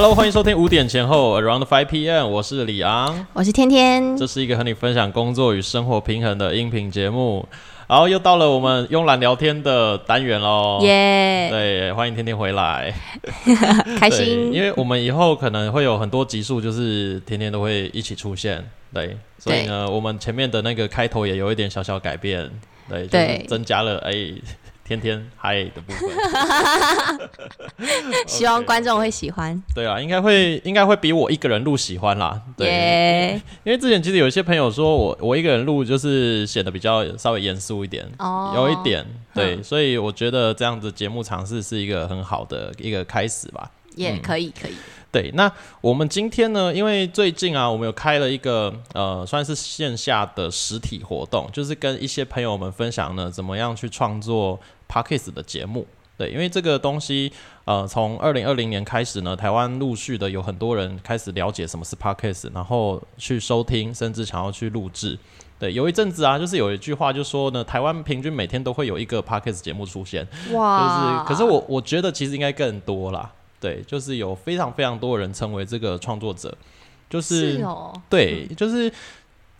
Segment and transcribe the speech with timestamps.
[0.00, 4.16] Hello，欢迎收听五点前后 Around Five PM，我是李昂，我是天天。
[4.16, 7.44] 这是一个和你分享工作与生活平衡的音频节目。
[7.88, 11.48] 然后又到了我们慵懒聊天的单元喽，耶！
[11.50, 12.94] 对，欢迎天天回来，
[13.98, 14.52] 开心。
[14.52, 22.48] 因为我们以后可能会有很多集数，就是天天都会一起出现，对，所以呢，我们前面的那个开头也有一点小小改变，
[22.88, 24.12] 对，就是增加了哎。
[24.88, 26.08] 天天嗨的部分，
[28.26, 29.62] 希望观众会喜欢。
[29.74, 32.40] 对啊，应该会，应该会比我一个人录喜欢啦。
[32.56, 43.70] 对，因为之前其实有一些朋友说我我一个人录就是显得比较稍微严肃一点，哦，有一点对，所以我觉得这样子节目尝试是一个很好的一个开始吧。
[43.94, 44.72] 也可以，可以。
[45.10, 46.72] 对，那我们今天呢？
[46.72, 55.86] 因为最近啊，我们有开了一个呃，算是线下的实体活动，就是跟一些朋友们分享呢，怎么样去创作 podcast 的节目。
[56.16, 57.32] 对，因为这个东西
[57.64, 65.16] 呃，从二零二零年开始呢，台湾陆续的有很多人开始了解什么是 podcast，然后去收听，甚至想要去录制。
[65.60, 70.26] 对，有一阵子啊，就是有一句话就说呢，台湾平均每天都会有一个 podcast 节目出现。
[70.52, 71.24] 哇！
[71.24, 73.30] 就是，可是我我觉得其实应该更多啦。
[73.60, 76.52] 对，就是有非常非常多人成为这个创作者，
[77.10, 77.64] 就是
[78.08, 78.92] 对，就是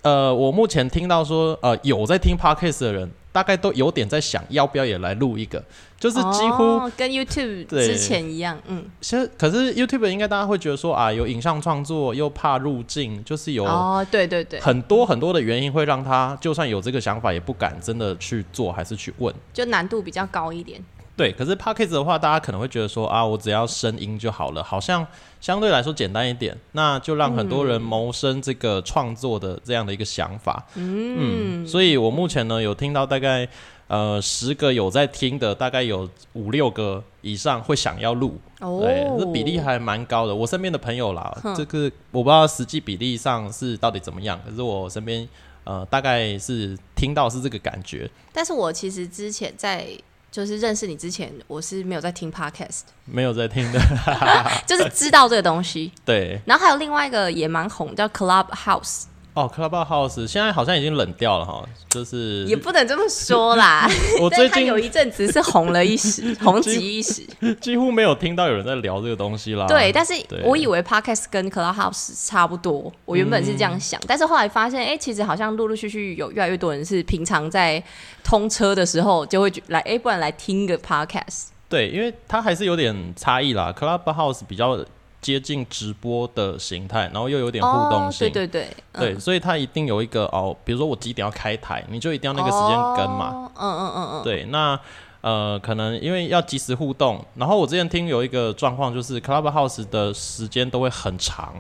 [0.03, 5.63] 呃，我目前听到说，呃，有在听 podcast 的人，大概都有点在想要不要也来录一个，
[5.97, 8.85] 就是几乎跟 YouTube 之前一样，嗯。
[9.01, 20.83] 其实，可是 YouTube 应该大家会觉得说啊，有影像创作又怕入境，就是有哦，对对对，很多很多的原因会让他就算有这个想法，也不敢真的去做，还是去问，就难度比较高一点。
[21.19, 25.05] 对，可是 p o c k e t 的话，大家可能会觉得说啊，我只要声音就好了，好像
[25.41, 30.65] 相对来说简单一点，那就让很多人谋生这个创作的这样的一个想法。
[30.77, 33.49] 嗯，所以我目前呢有听到大概
[33.89, 40.33] 呃十个有在听的，大概有五六个以上会想要录，对，这比例还蛮高的。
[40.33, 45.29] 我身边的朋友啦，这个我不知道实际比例上是到底怎么样，可是我身边
[45.65, 48.09] 呃大概是听到是这个感觉。
[48.33, 49.89] 但是我其实之前在。
[50.39, 53.81] 就是认识你之前，我是没有在听 podcast，没有在听的，
[54.69, 55.91] 就是知道这个东西。
[56.05, 59.03] 对，然后还有另外一个也蛮红，叫 Clubhouse。
[59.39, 63.89] 哦，Clubhouse 现在好像已经冷掉了哈，就是也不能这么说啦。
[64.21, 67.23] 我最近有一阵子是红了一时， 红极一时，
[67.61, 69.65] 几乎没有听到有人在聊这个东西啦。
[69.69, 70.13] 对，但是
[70.43, 77.81] 我以为 Podcast 跟 Clubhouse 差不多，我原本是这样想，但是后来发现，哎，其实好像陆陆续续有越来越多人是平常在
[78.25, 81.51] 通车的时候就会来，哎，不然来听个 Podcast。
[81.69, 84.85] 对，因为它还是有点差异啦，Clubhouse 比较。
[85.21, 94.79] 接近直播的形态，然后又有点互动性，对对对，对，所以它一定有一个哦，比如说我几点要开台，你就一定要那个时间跟嘛，嗯嗯嗯嗯，对，那
[95.21, 101.53] 呃，可能因为要及时互动，然后我之前听有一个状况，就是 Clubhouse 的时间都会很长，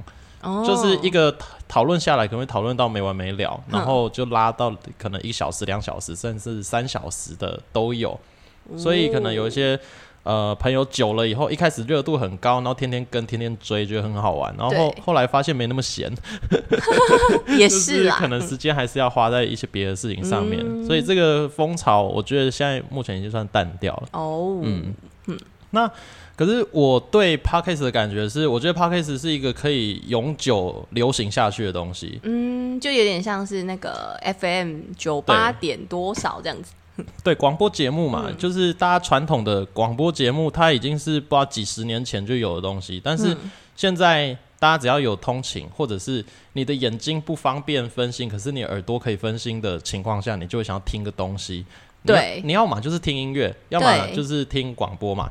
[0.64, 1.36] 就是一个
[1.66, 8.18] 讨论下来可能会讨论到没完没了，然后就拉到可能一小时、两小时，甚至三小时的都有，
[8.76, 9.78] 所以可能有一些。
[10.28, 16.12] 呃，朋友久了以后，一开始热度很高，然后天天跟、天天追，觉得很好玩，然后后来发现没那么闲，
[17.56, 24.08] 也是啊可能时间还是要花在一些别的事情上面，所以这个风潮，我觉得现在目前已经算淡掉了。
[24.12, 24.94] 哦，嗯。
[25.28, 25.38] 嗯，
[25.70, 25.90] 那
[26.36, 32.20] 可是我对 podcast 的感觉是，我觉得 podcast 是一个可以永久流行下去的东西。
[32.22, 36.72] 嗯，就有点像是那个 FM 九八点多少这样子。
[37.24, 43.00] 对广播节目嘛，就是大家传统的广播节目，它已经是不知道几十年前就有的东西。
[43.02, 43.36] 但是
[43.76, 51.64] 现在大家只要有通勤，或者是你的眼睛不方便分心，可是你耳朵可以分心的情况下，你就会想要听个东西。
[52.04, 55.30] 对，你要么就是听音乐，要么就是听广播嘛。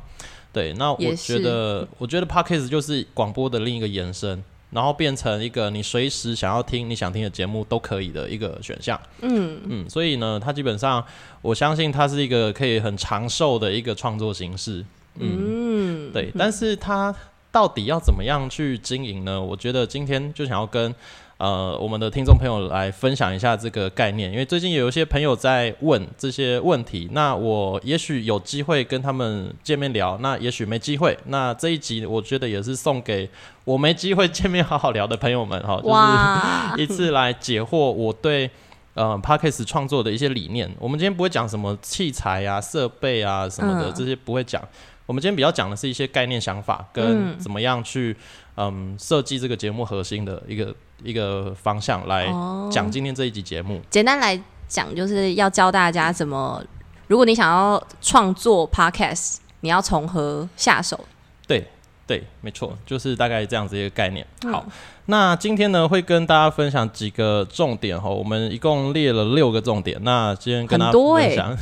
[0.53, 4.44] 对，那我觉得，我觉得 podcast 就是广播的另一个延伸。
[4.69, 9.00] 然后变成一个你随时想要听你想听的节目都可以的一个选项。
[9.22, 11.03] 嗯嗯，所以呢，它基本上
[11.41, 14.86] 我相信它是一个可以很长寿的一个创作形式。
[15.19, 16.31] 嗯，对。
[16.38, 17.15] 但是它
[17.51, 19.41] 到底要怎么样去经营呢？
[19.41, 20.94] 我觉得今天就想要跟。
[21.38, 31.16] 呃，我们的听众朋友来分享一下这个概念，因为最近有一些朋友在问这些问题，那我也许有机会跟他们见面聊，那也许没机会。
[31.25, 33.30] 那这一集我觉得也是送给
[33.66, 35.80] 我没机会见面好好聊的朋友们哈，
[36.75, 38.50] 就是一次来解惑我对
[38.95, 40.68] 呃 p a d k a s 创作的一些理念。
[40.80, 44.60] 我们今天不会讲什么器材啊、设备啊什么的，这些不会讲。
[45.06, 48.13] 我们今天比较讲的是一些概念想法，跟怎么样去
[48.57, 52.27] 嗯设计这个节目核心的一个一个方向来
[52.71, 53.81] 讲今天这一集节目。
[53.89, 56.62] 简单来讲，就是要教大家怎么，
[57.07, 61.00] 如果你想要创作 podcast，你要从何下手？
[61.48, 61.65] 对，
[62.07, 64.25] 对，没错，就是大概这样子一个概念。
[64.50, 64.65] 好，
[65.07, 69.98] 那今天呢会跟大家分享几个重点哈，我们一共列了六个重点。
[70.04, 71.57] 那今天跟大家分享，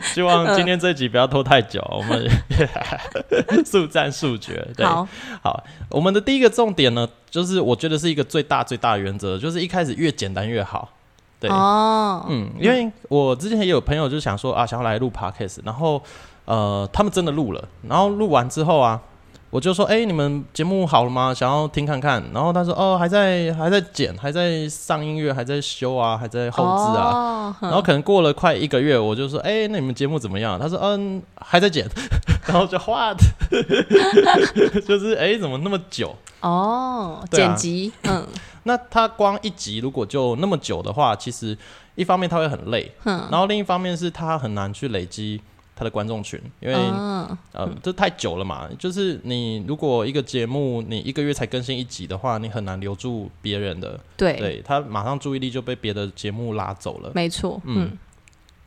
[0.14, 2.30] 希望今天这集不要拖太久， 我们
[3.66, 4.64] 速战速决。
[4.78, 5.08] 好，
[5.42, 10.88] 好，我们的第一个重点呢，就是我觉得是一个最大最大的原则，就是一开始越简单越好。
[11.40, 16.00] 对，哦，嗯，因为我之前也有朋友就想说啊，想要来录 podcast，然后。
[16.44, 19.00] 呃，他们真的录了，然后录完之后啊，
[19.50, 21.32] 我就说，哎，你们节目好了吗？
[21.32, 22.22] 想要听看看。
[22.34, 27.56] 然后他说，哦，还在还在剪，还在上音乐，还在修啊，还在后置啊。
[27.60, 30.58] 然后可能过了快一个月，我就说，哎，那你们节目怎么样？
[30.58, 31.88] 他说，嗯，还在剪。
[32.46, 33.14] 然后就画，
[34.86, 36.14] 就是哎，怎么那么久？
[36.40, 38.26] 哦，剪辑，嗯。
[38.64, 41.56] 那他光一集如果就那么久的话，其实
[41.94, 45.40] 一方面他会很累，嗯，然后另一方面是他很难去累积。
[45.76, 46.74] 他的观众群，因为
[47.52, 48.68] 呃，这太久了嘛。
[48.78, 53.98] 就是你如果一个节目你一个月才更新一集的话，你很难留住别人的。
[54.16, 57.10] 对，对他马上注意力就被别的节目拉走了。
[57.12, 57.98] 没错，嗯。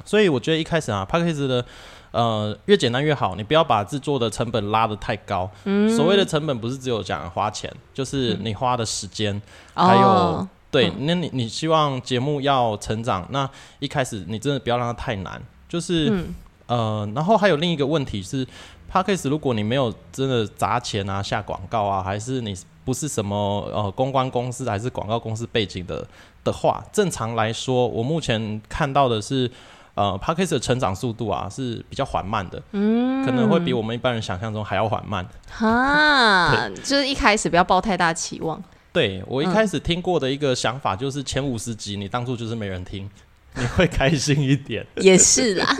[0.04, 1.66] 所以我觉得一开始啊 p a c k a g e 的
[2.12, 5.50] 呃越简单越好，你不要把制作的成本拉得太高。
[5.64, 5.90] 嗯。
[5.90, 9.42] 所谓的成本不是只有讲花钱，就是你花的时间，
[9.74, 13.50] 还有对，那你你希望节目要成长，那
[13.80, 16.26] 一开始你真的不要让它太难，就是。
[16.68, 18.46] 呃，然后还有另一个问题是
[18.90, 22.56] p a c k a g e 如果你没有真的砸钱啊、下广告啊，还是你
[22.86, 26.08] 不是什么呃公关公司还是广告公司背景的
[26.44, 29.50] 的话，正常来说，我目前看到的是，
[29.96, 35.26] 呃 p a c k a g e 的成长速度啊是比较缓慢的，嗯，可能会比我们一般人想象中还要缓慢。
[35.50, 38.62] 哈，就是一开始不要抱太大期望。
[38.94, 43.08] 对我一开始听过的一个想法就是前五十集你当初就是没人听。
[43.60, 45.76] 你会开心一点， 也是啦。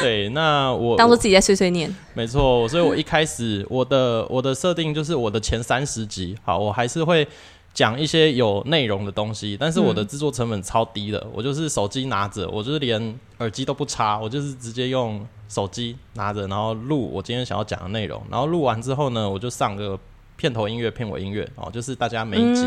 [0.00, 1.94] 对，那我当做自己在碎碎念。
[2.12, 7.26] 没错，所以我一开始我的我的设定就是我的前三十集，好，我还是会
[7.72, 19.98] 讲一些有内容的东西，但是我的制作成本超低的，我就是手机拿着，我就是连耳机都不插，我就是直接用手机拿着，然后录我今天想要讲的内容，然后录完之后呢，我就上个
[20.36, 22.66] 片头音乐、片尾音乐哦，就是大家每一集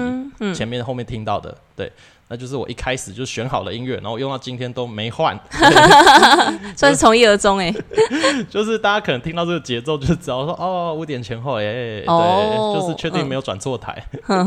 [0.54, 1.92] 前面后面听到的，对。
[2.30, 5.40] 那就是我一开始就选好了音乐，然后用到今天都没换，
[6.76, 7.74] 算是从一而终哎。
[8.52, 14.06] 就是大家可能听到这个节奏就知道说哦五点前后哎，对，就是确定没有转错台。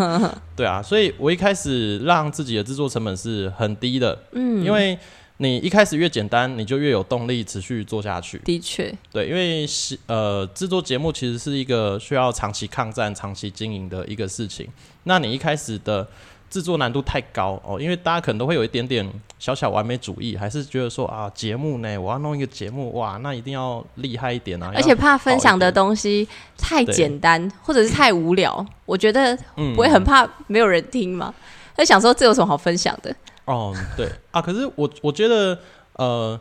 [0.55, 4.99] 对啊，所以我一开始让自己的制作成本是很低的，嗯，因为
[5.39, 8.37] 你一开始越简单，你就越有动力持续做下去。
[8.45, 14.69] 的确，对，因为是呃制作节目其实是一个需要长期抗战、长期经营的一个事情。
[15.05, 16.07] 那你一开始的。
[16.51, 19.09] 制作难度太高哦，因为大家可能都会有一点点
[19.39, 31.33] 小小完美主义，还是觉得说啊，节目呢，我要弄一个节目，哇，那一定要厉害一点啊，而且怕分享的东西太简单或者是太无聊，我觉得不会很怕没有人听嘛，
[31.77, 33.15] 他想说这有什么好分享的？
[33.45, 35.57] 哦，对啊，可是我我觉得
[35.95, 36.39] 呃。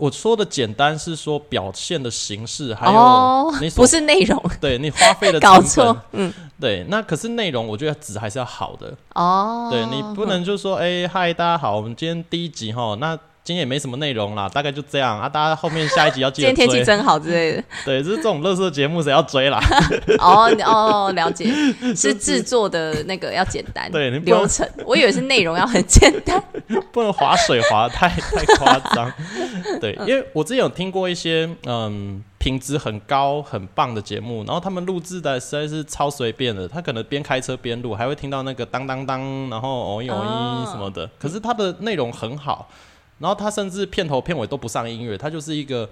[0.00, 8.94] 我说的简单是说表现的形式，还有你不是内容，对你花费的搞错，嗯，对，那可是内容，我觉得纸还是要好的。
[9.14, 13.18] 哦，对你不能就说，哎，嗨，大家好，我们今天第一集哈，那。
[13.42, 15.28] 今天也没什么内容啦，大概就这样啊。
[15.28, 16.54] 大家后面下一集要记得追。
[16.54, 17.64] 今天天气真好之类的。
[17.84, 19.58] 对，就是这种乐色节目谁要追啦？
[20.18, 21.50] 哦 哦，了解，
[21.96, 24.68] 是制作的那个要简单，对流程。
[24.84, 26.42] 我以为是内容要很简单，
[26.92, 29.10] 不能划水划太太夸张。
[29.80, 41.08] 对，因为我之前有听过一些嗯品质很高很棒的节目，然后他们录制的实在是超随便的，他可能边开车边录，还会听到那个当当当，然后哦一哦一什么的。
[41.18, 42.68] 可是他的内容很好。
[43.20, 45.88] 然后他甚至片头片尾都不上音乐，他就是一个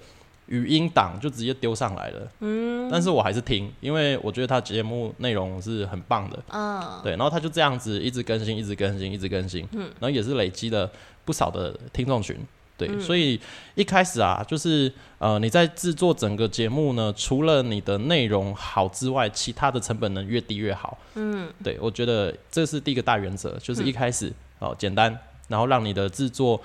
[0.47, 2.27] 语音档就直接丢上来了。
[2.41, 6.43] 嗯，但是我还是听，因为我觉得他节目内容是很棒的。
[6.49, 9.69] 嗯，对，然后他就这样子一直更新，一直更新，一直更新。
[9.73, 10.91] 嗯，然后也是累积了
[11.27, 12.35] 不少的听众群。
[12.79, 13.39] 对，所以
[13.75, 20.97] 一开始啊，就是呃，你在制作整个节目呢，除了你的内容好之外，其他的成本能越低越好。
[21.17, 25.15] 嗯，对，我觉得这是第一个大原则，就是一开始哦简单，
[25.49, 26.59] 然后让你的制作。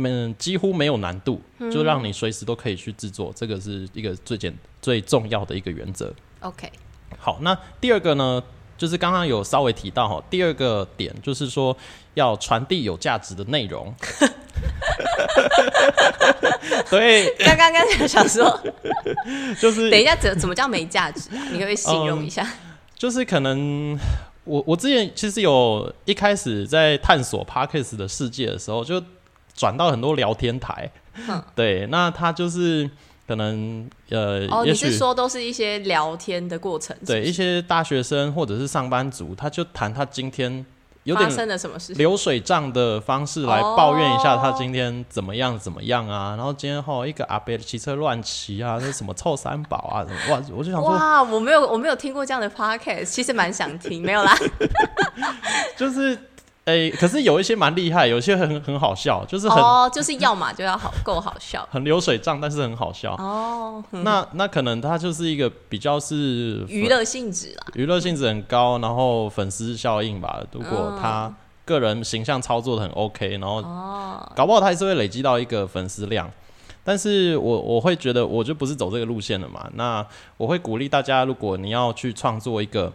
[0.00, 1.40] 们几乎没有难度，
[1.72, 6.12] 就让你随时都可以去制作，这个是一个最简最重要的一个原则。
[6.40, 6.70] OK，
[7.16, 8.42] 好，那第二个呢，
[8.76, 11.76] 就是刚刚有稍微提到哈，第二个点就是说
[12.14, 13.94] 要传递有价值的内容。
[16.90, 18.60] 对，刚刚刚才想说，
[19.60, 21.42] 就是等一下怎怎么叫没价值啊？
[21.52, 22.46] 你可以形容一下。
[22.96, 23.98] 就是可能
[24.44, 29.00] 我我之前其实有一开始在探索 Parkes 的世界的时候就。
[29.54, 30.90] 转到很多聊天台，
[31.54, 32.90] 对，那他就是
[33.26, 36.96] 可能呃，哦，你是说都是一些聊天的过程？
[37.06, 40.66] 对，一些大学生或者是上班族，他就谈他今天
[41.04, 46.34] 有点发生了什么事，流水账的方式来抱怨一下他今天怎么样怎么样啊？
[46.36, 50.04] 然后今天后一个阿伯骑车乱骑啊，那什么臭三宝啊？
[50.30, 54.36] 哇，我就想说，哇，我没有我没有听过这样的 podcast，其实蛮想听，没有啦，
[55.78, 56.18] 就是。
[56.64, 63.84] 哎，可是有一些蛮厉害，有些很很好笑，就是很哦，就是要嘛就要好够好笑，很流水账，但是很好笑哦。
[63.90, 70.42] 那那可能他就是一个比较是娱乐性质啦，娱乐性质很高，然后粉丝效应吧。
[70.52, 71.30] 如果他
[71.66, 76.30] 个人形象操作的很 OK，然后哦，搞不好他还是会累积到一个粉丝量。
[76.82, 79.68] 但是我我会觉得我就不是走这个路线的嘛。
[79.74, 80.06] 那
[80.38, 82.90] 我会鼓励大家，如果你要去创作一个。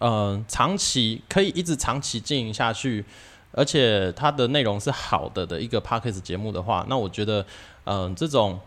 [0.00, 3.04] 嗯，长期可以一直长期经营下去，
[3.52, 7.44] 而且它的内容是好的的一个 podcast 节目的话，那我觉得，
[7.84, 8.60] 嗯，这种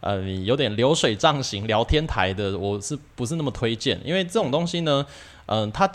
[0.00, 3.98] 呃有点流水账型聊天台的，我是不是那么推荐？
[4.04, 5.06] 因为这种东西呢，
[5.46, 5.90] 嗯，它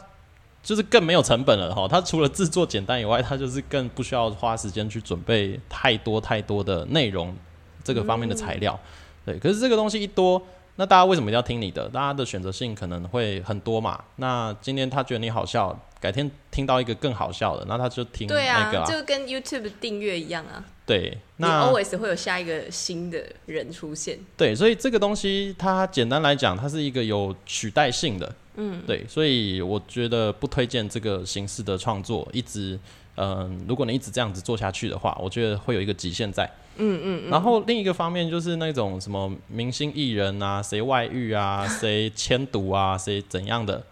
[0.64, 1.88] 就是更没有成本了哈。
[1.88, 7.36] 它除了制作简单以外，它就是更不需要花时间去准备太多太多的内容
[7.84, 8.80] 这个方面的材料。
[9.26, 10.42] 对，可是这个东西一多。
[10.80, 11.90] 那大家为什么要听你的？
[11.90, 14.02] 大家的选择性可能会很多嘛。
[14.16, 20.64] 那今天他觉得你好笑，改天听到一个更好笑的，那他就听那个，就跟 YouTube 订阅一样啊。
[20.86, 24.18] 对，那 always 会有下一个新的人出现。
[24.38, 28.34] 对，所以这个东西它简单来讲，它是一个有取代性的。
[28.56, 32.80] 嗯，对，所以我觉得不推荐这个形式的创作，一直。
[33.18, 36.50] 嗯，如果你一直这样子做下去的话，我觉得会有一个极限在。
[36.78, 37.30] 嗯嗯。
[37.30, 43.84] 然后另一个方面就是那种什么明星艺人啊，谁外遇啊， 谁迁毒啊，谁怎样的，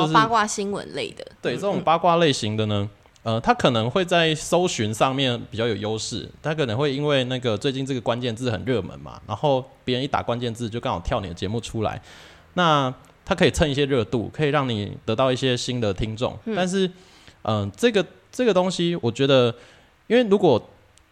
[0.00, 1.22] 就是八卦新闻类的。
[1.42, 2.88] 对，这种八卦类型的呢，
[3.22, 12.00] 呃，他可能会在搜寻上面比较有优势，他可能会因为那个最近这个关键字很热门嘛，然后别人一打关键字就刚好跳你的节目出来，
[12.54, 12.92] 那
[13.26, 16.34] 他可以蹭一些热度，可以让你得到一些新的听众。
[16.56, 16.90] 但是，
[17.42, 18.02] 嗯，这个。
[18.32, 19.54] 这个东西，我觉得，
[20.06, 20.60] 因为如果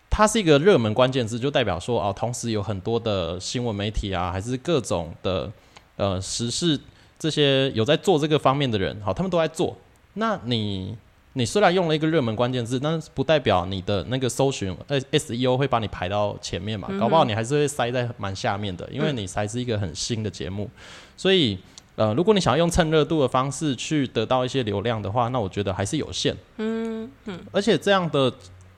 [0.08, 5.52] 它是一个热门关键字，就代表说哦，同时有很多的新闻媒体啊，还是各种的
[5.96, 6.80] 呃时事
[7.18, 9.76] 这些有在做这个方面的人，好，他们都在做。
[10.14, 10.96] 那你
[11.34, 16.88] 你虽然用了一个热门关键字，但是不代表你的那个搜寻呃 SEO 会把你排到前面嘛？
[16.98, 20.68] 搞不好你还是会塞在蛮下面的，因为你才是一个很新的节目，
[21.16, 21.58] 所以。
[21.96, 26.34] 呃，如果你想要用蹭热度的方式去得到一些流量的话，那我觉得还是有限。
[26.56, 28.32] 嗯嗯，而且这样的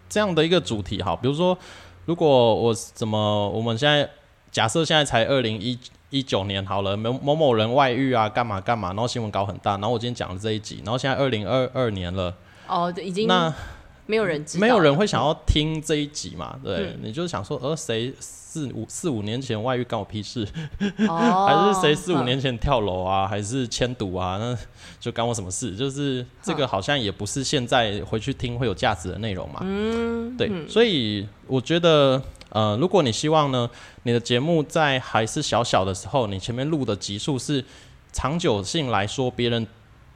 [0.09, 1.57] 这样的一个主题哈，比如说，
[2.07, 4.09] 如果我怎么我们现在
[4.50, 5.78] 假设现在才二零一
[6.11, 12.35] 一九年好了，某某某人外遇啊，干嘛干嘛，然后新闻搞很大，然后我今天讲了这一集，然后现在二零二二年了，
[12.66, 13.54] 哦，已经那
[14.06, 16.59] 没有人知，没有人会想要听这一集嘛？
[16.62, 18.12] 对，你就是想说，呃，谁？
[18.52, 24.37] 四五四五年前外遇干我屁事， 还是谁四五年前跳楼啊，还是迁赌啊？
[24.37, 24.54] 那
[25.00, 25.75] 就干我什么事？
[25.75, 29.61] 就是这个好像也不是现在回去听会有价值的内容嘛。
[29.62, 33.66] 嗯，对，所以我觉得，呃，如果你希望呢，
[34.02, 37.64] 你的节目在还是小小的时候，你前面录的集数是
[38.12, 39.66] 长久性来说，别人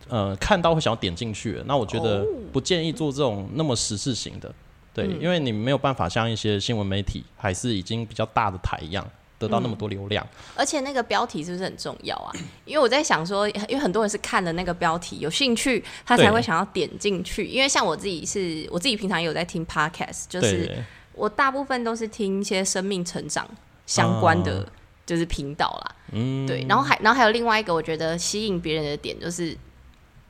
[0.09, 4.53] 呃看到会想要点进去，那我觉得不建议做这种那么实事型的。
[4.95, 9.07] 对，因为你没有办法像一些新闻媒体，还是已经比较大的台一样，
[9.39, 10.27] 得到那么多流量。
[10.55, 12.33] 而且那个标题是不是很重要啊？
[12.65, 17.45] 因为我在想说，因为很多人是看了那个标题有兴趣，他才会想要点进去。
[17.45, 20.83] 因为像我自己是，我自己平常有在听 podcast，就是
[21.13, 23.47] 我大部分都是听一些生命成长
[23.85, 24.67] 相关的，
[25.05, 25.95] 就是频道啦。
[26.13, 26.65] 嗯，对。
[26.67, 29.55] 然后还然后还有另外一个，我觉得吸引别人的点就是，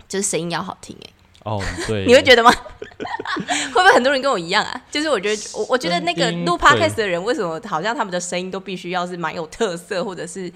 [0.09, 1.11] 就是声音要好听哎。
[1.45, 2.51] 哦，对， 你会觉得吗？
[2.51, 4.83] 会不会很多人跟我一样啊？
[4.91, 10.53] 就是我觉得，我我觉得那个录 podcast 的人，为什么好像他们的声音都必须要是蛮有特色，或者是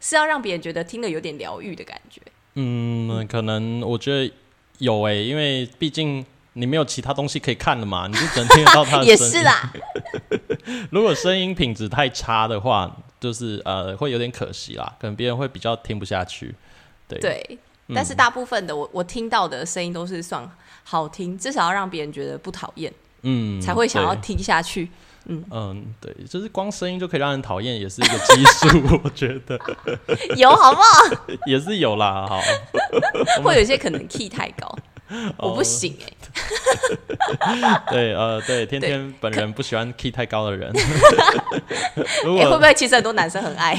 [0.00, 2.20] 是要让别人觉得听的有点疗愈的感觉？
[2.54, 4.30] 嗯，可能我觉得
[4.78, 9.32] 有诶，因为毕竟你没有其他东西可以看的嘛，你就只能听得到他的 声音。
[9.32, 9.72] 也是啦。
[10.90, 16.54] 如果声音品质太差的话，就是呃，会有点可惜啦，可能别人会比较听不下去。
[17.08, 17.18] 对。
[17.18, 17.58] 对。
[17.94, 20.48] 但是大部分的我我听到的声音都是算
[20.84, 22.92] 好听，至少要让别人觉得不讨厌，
[23.22, 24.90] 嗯，才会想要听下去。
[25.30, 29.58] 嗯嗯，对，就是光声音就可以让人讨厌，也是一个基数， 我觉得
[30.36, 31.20] 有好不好？
[31.44, 32.40] 也是有啦，好，
[33.44, 34.78] 会有些可能 key 太高。
[35.38, 36.12] 我不行哎。
[37.90, 40.70] 对，呃，对，天 天本人不喜欢 key 太高的人。
[42.24, 43.76] 如果会不会其实很多男生很爱？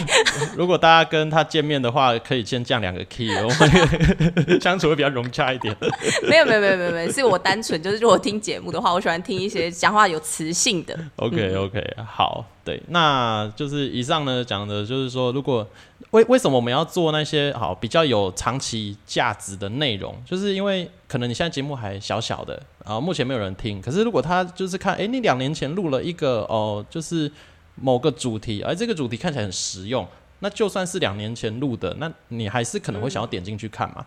[0.55, 5.75] 如果大家跟他见面的话，可以先降两个 key，我们相处会比较融洽一点。
[6.27, 10.97] 没有没有没有没有没有，是我单纯就是如果听节目的话，我喜欢听一些讲话有磁性的。
[11.17, 15.65] OK OK，好，对，那就是以上呢讲的就是说，如果
[16.11, 27.29] 为为什么我们要做那些好比较有长期价值的内容，就是因为可能你现在节目还小小的，然后目前没有人听，可是如果他就是看，哎，你两年前录了一个哦，就是
[27.75, 30.07] 某个主题，而这个主题看起来很实用，
[30.39, 34.05] 那就算是两年前录的，那你还是可能会想要点进去看嘛？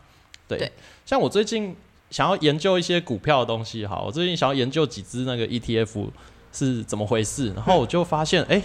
[0.48, 0.72] 对，
[1.04, 1.76] 像我最近。
[2.12, 6.08] 想要研究一些股票的东西，哈，我最近想要研究几只那个 ETF
[6.52, 8.62] 是怎么回事，然后我就发现，哎，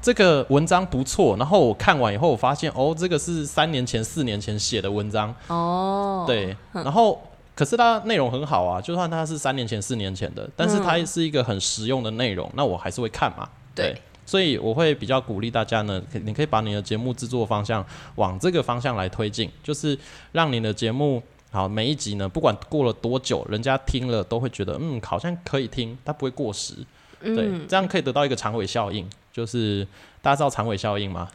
[0.00, 7.22] 这个文章不错，然后我看完以后，我发现，哦，这个是三年前、四年前写的文章，哦，对，然后
[7.54, 13.94] 可是它内容很好啊，就算它是三年前、四年前的，但是它是一个很实用的内容，那我还是会看嘛，对，
[14.24, 19.98] 所以我会比较鼓励大家呢，你可以把你的节目制作方向往这个方向来推进，就是
[20.32, 21.22] 让你的节目。
[21.54, 26.74] 好，每一集呢，不管过了多久，人家听了都会觉得，嗯，好像可以听，它不会过时，
[27.20, 29.06] 对，这样可以得到一个长尾效应。
[29.30, 29.86] 就是
[30.22, 31.28] 大家知道长尾效应吗？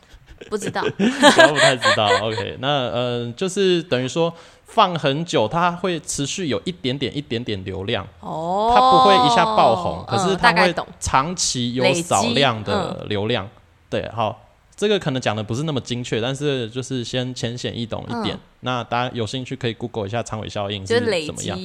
[0.49, 2.07] 不知道， 不太知道。
[2.21, 4.33] OK，那呃，就是等于说
[4.65, 8.07] 放很久，它会持续有一点点、一点点流量。
[8.19, 13.49] 哦，它不会一下爆红，可是它会长期有少量的流量。
[13.89, 14.43] 对，好。
[14.79, 18.37] 这个可能讲的不是那么精确，但是就是先浅显易懂一点。
[18.59, 21.59] 那大家有兴趣可以 Google 一下长尾效应是怎么样。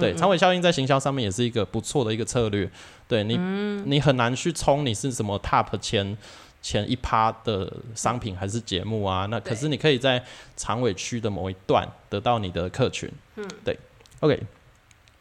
[0.00, 2.70] 对，长尾效应在行销上面也是一个不错的一个策略。
[3.06, 3.36] 对你，
[3.84, 6.16] 你很难去冲你是什么 Top 前
[6.64, 9.26] 前一趴的商品还是节目啊？
[9.26, 10.24] 那可是你可以在
[10.56, 13.06] 长尾区的某一段得到你的客群。
[13.36, 13.78] 嗯，对。
[14.20, 14.42] OK，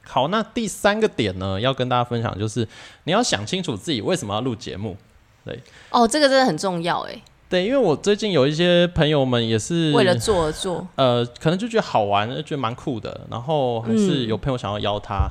[0.05, 2.65] 好，那第三个点呢，要跟大家分享就是
[3.03, 4.95] 你要想清楚自己为什么要录节目。
[5.43, 5.59] 对，
[5.89, 7.21] 哦，这个真的很重要哎。
[7.49, 15.27] 对，因为我最近有一些朋友们也是为了做而做， 呃，可能就觉得好玩，觉得蛮酷的，然后还是有朋友想要邀他，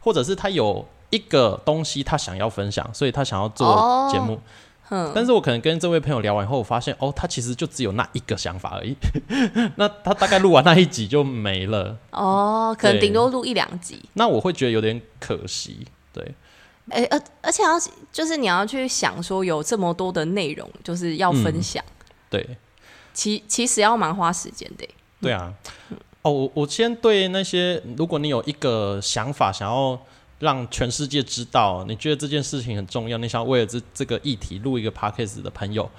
[0.00, 4.38] 或者是他有一个东西他想要分享，所以他想要做节目。
[4.90, 8.94] 嗯，但是我可能跟这位朋友聊完以后，我发现哦，他其实就只有那一个想法而已。
[9.76, 11.96] 那他大概录完那一集就没了。
[12.10, 14.02] 哦，可能顶多录一两集。
[14.12, 15.86] 那我会觉得有点可惜。
[16.12, 16.34] 对。
[16.90, 17.80] 哎，而而且要
[18.12, 21.82] 就是你要去想说有这么多的内容，就是要分享。
[22.28, 22.46] 对，
[23.14, 24.86] 其其实要蛮花时间的。
[25.20, 25.54] 对啊。
[26.20, 29.98] 哦，我我先对那些，如果你有一个想法，想要
[30.38, 35.90] 让全世界知道，你觉得这件事情很重要，你想为了这这个议题录一个 podcast 的朋友，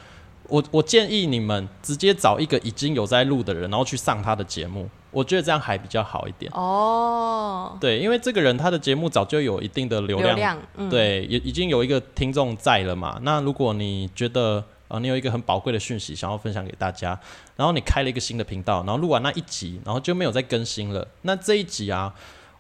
[0.47, 4.89] 我我建议你们直接找一个已经有在录的人，然后去上他的节目。
[5.11, 7.77] 我觉得这样还比较好一点哦。
[7.79, 13.17] 对，因为这个人他的节目早就有一定的流量，对，也已经有一个听众在了嘛。
[13.21, 17.17] 那如果你觉得呃你有一个很宝贵的讯息想要分享给大家，
[17.55, 21.07] 然后你开了一个新的频道，然后录完那一集，然后就没有再更新了。
[21.21, 22.13] 那这一集啊，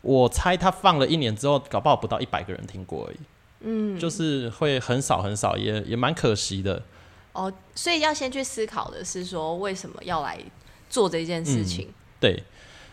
[0.05, 3.17] 我猜他放了一年之后，搞不好不到一百个人听过而已。
[3.61, 6.83] 嗯，就是会很少很少，也也蛮可惜的。
[7.33, 10.37] 哦，所以要先去思考的是说，为什么要来
[10.91, 11.91] 做这件事情？
[12.19, 12.43] 对，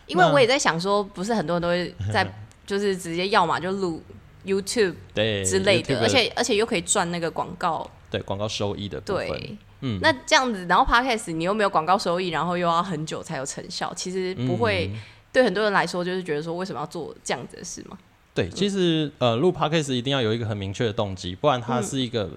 [0.07, 2.27] 因为我也在想说，不是很多人都会在，
[2.65, 4.01] 就是直接要嘛就录
[4.43, 14.91] YouTube 对之类的，而且而且又可以赚那个广告，对广告收益的对，嗯，那这样子，然后 Podcast 你又没有广告收益，然后又要很久才有成效，其实不会
[15.33, 17.97] 对很多人来说，就是觉得说为什么要做这样子的事吗？
[18.33, 22.29] 对，其实呃，录 Podcast 一定要有一个很明确的动机，不然它是一个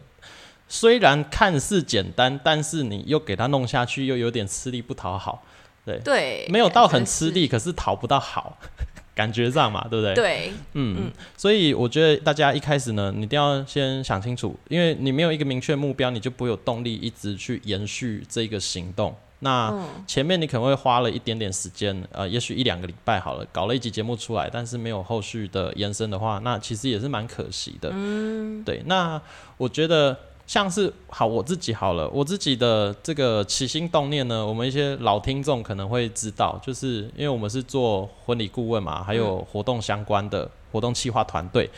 [0.68, 5.44] 虽然看似简单，但是你又给它弄下去，又有点吃力不讨好。
[5.85, 8.59] 对对，没有到很吃力，可是讨不到好，
[9.14, 10.14] 感觉上嘛，对不对？
[10.14, 19.14] 对，嗯，所以我觉得大家一开始呢，你一定要先想清楚，因为你没有一个明确目标，你就不会有动力一直去延续这个行动。
[19.46, 19.72] 那
[20.06, 27.90] 前面你可能会花了一点点时间，呃，也许一两个礼拜好了，搞了一集节目出来，但是没有后续的延伸的话，那其实也是蛮可惜的。
[27.92, 29.20] 嗯，对，那
[29.56, 30.16] 我觉得。
[30.46, 41.68] 像是好我自己好了，我自己的这个起心动念呢，我们一些老听众可能会知道，就是因为我们是做婚礼顾问嘛，还有活动相关的活动企划团队。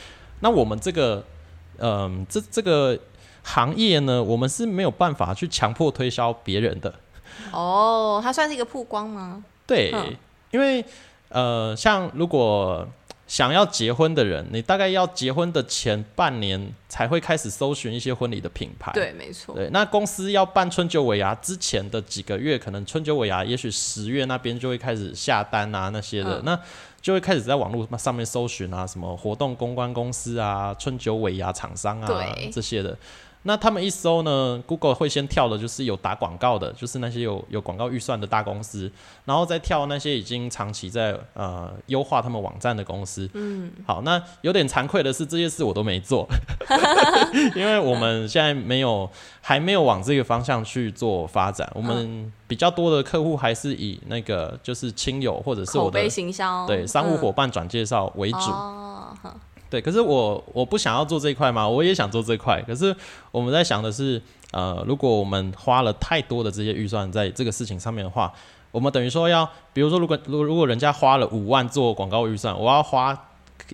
[0.41, 1.25] 那我们这个，
[1.79, 2.95] 嗯，这这个
[3.43, 6.93] 行业呢，我们是没有办法去强迫推销别人的。
[7.53, 9.45] 哦，它算是一个曝光吗？
[9.67, 9.93] 对，
[10.51, 10.85] 因为
[11.29, 12.87] 呃，像如果
[13.27, 18.91] 想要结婚的人，你大概要结婚的前半年才会开始搜寻一些婚礼的品牌。
[18.95, 19.55] 对，没错。
[19.55, 26.59] 对，那公司要办春酒尾牙之前的几个月，可能春酒尾牙，也许十月那边就会开始下单啊那些的，那
[27.03, 32.09] 就会开始在网络上面搜寻啊，什么活动公关公司啊、春酒尾牙厂商啊
[32.51, 32.97] 这些的。
[33.45, 38.91] 那他们一搜呢，Google 会先跳的就是有打广告的，就是那些有有广告预算的大公司，
[39.25, 43.31] 然后再跳那些已经长期在呃优化他们网站的公司。
[43.35, 46.29] 嗯，好，那有点惭愧的是，这些事我都没做，
[47.55, 49.09] 因为我们现在没有
[49.41, 51.71] 还没有往这个方向去做发展。
[51.75, 56.01] 我们比较多的客户还是以那个就是亲友或者是我的
[56.67, 58.39] 对商务伙伴转介绍为主。
[59.71, 62.63] 对，可是我我不想要做这一块嘛，我也想做这块。
[62.67, 62.95] 可是
[63.31, 64.21] 我们在想的是，
[64.53, 68.33] 呃，如果我们花了太多的这些预算在这个事情上面的话，
[68.71, 73.27] 我们等于说要，比如说，如果如如果人家花了五万做广告预算，我要花，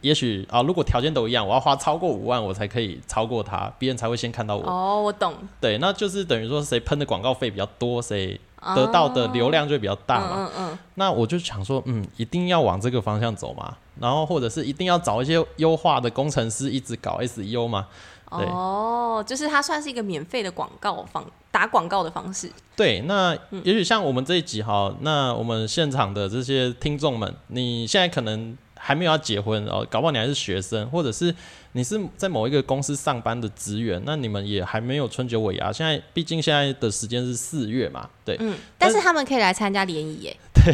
[0.02, 4.64] 也许啊，如果条件都一样，我要花超过五万，我才可以超过他，别人才会先看到我。
[4.64, 5.34] 哦，我懂。
[5.60, 8.40] 对，那就是等于说，谁喷的广告费比较多，谁。
[8.74, 17.86] 得到的流量就比较大嘛，嗯嗯，那我就想说，嗯，一定要往这个方向走嘛，然后或者是一定要找一些优化的工程师一直搞 SEO 嘛，
[18.30, 22.50] 哦，就是它算是一个免费的广告方打广告的方式。
[22.76, 31.34] 对，那也许像我们这一集哈，那我们现场的这些听众们，你现在可能还没有要结婚哦，搞不好你还是学生，或者是。
[31.76, 35.72] 你是在某一个公司上班的职员，那你们也还没有春节尾牙。
[35.72, 38.36] 现在毕竟现在的时间是四月嘛，对。
[38.38, 40.36] 嗯，但是他们可以来参加联谊耶。
[40.54, 40.72] 对，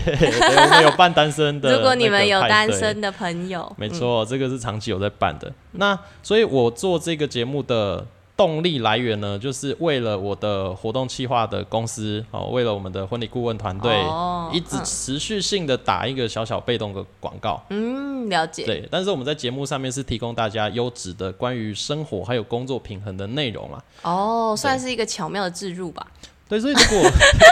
[0.57, 1.73] 我们有办单身的。
[1.75, 5.51] 如果你们有单身的朋友，没错，这个是长期有在办的。
[5.73, 8.07] 那所以，我做这个节目的。
[8.41, 17.63] 动力来源呢，就是为了我的活动企划的公司哦，为了我们的婚礼顾问团队，哦一直持续性的打一个小小被动的广告。
[17.69, 18.65] 嗯，了解。
[18.65, 23.85] 对，但是我们在节目上面是提供大家优质的关于生活还有工作平衡的内容啊。
[24.01, 26.07] 哦，算是一个巧妙的置入吧。
[26.49, 27.11] 对，所以如果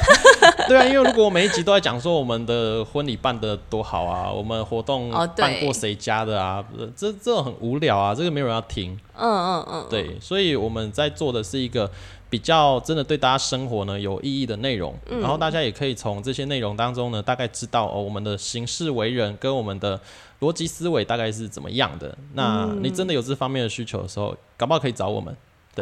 [0.68, 8.92] 对啊，因为如果我每一集都在讲说我们的婚礼办的多好啊，我们活动办过谁家的啊，这这种很无聊啊，这个没有人要听。
[9.16, 9.87] 嗯嗯嗯。
[9.88, 11.90] 对，所以我们在做的是一个
[12.28, 19.98] 比较真的对大家生活呢有意义的内容，然后大家也可以从这些内容当中呢，大概知道哦我们的行事为人跟我们的
[20.40, 22.16] 逻辑思维大概是怎么样的。
[22.35, 25.35] 那你真的有这方面的需求的时候，搞不好可以找我们。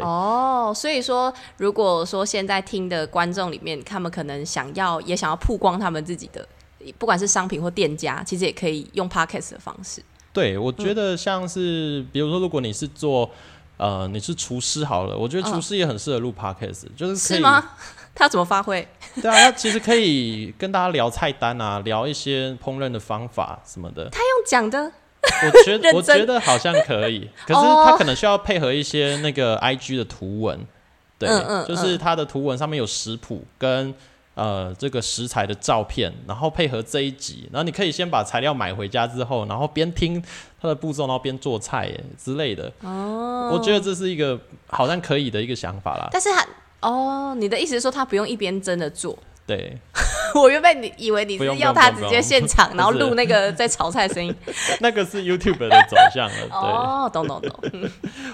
[0.02, 6.46] 哦，所以说，如果说现在听的观众里面，他们可能想要也想要曝光他们自己的，
[6.98, 10.02] 不管是商品或店家，其实也可以用 podcast 的方式。
[10.32, 13.30] 对，我觉得像是，比如说，如果你是做，
[13.78, 17.72] 呃，你是厨师好了，我觉得厨师也很适合录 podcast，就是是吗？
[18.14, 18.86] 他怎么发挥？
[19.20, 24.08] 对啊，他其实可以跟大家聊菜单啊，聊一些烹饪的方法什么的。
[24.10, 24.92] 他用讲的。
[25.46, 30.66] 我觉得我觉得好像可以， 可是他可能需要配合一些那个 I G 的图文，
[31.18, 31.28] 对，
[31.66, 33.94] 就是他的图文上面有食谱跟
[34.34, 40.22] 呃这个食材的照片，然后配合这一集，然后你可以先把材料买回家之后，然后边听
[40.60, 41.90] 他的步骤，然后边做菜
[42.22, 42.72] 之类的。
[42.82, 46.08] 哦，我觉得这是一个好像可以的一个想法啦。
[46.12, 46.46] 但是他
[46.80, 49.18] 哦，你的意思是说他不用一边真的做？
[49.46, 49.78] 对，
[50.34, 54.34] 我原本你以为你是要他直接现场，然后录那个在炒菜声音，
[54.80, 56.36] 那个是 YouTube 的走向了。
[56.50, 56.50] 对。
[56.50, 57.90] 哦，懂懂懂。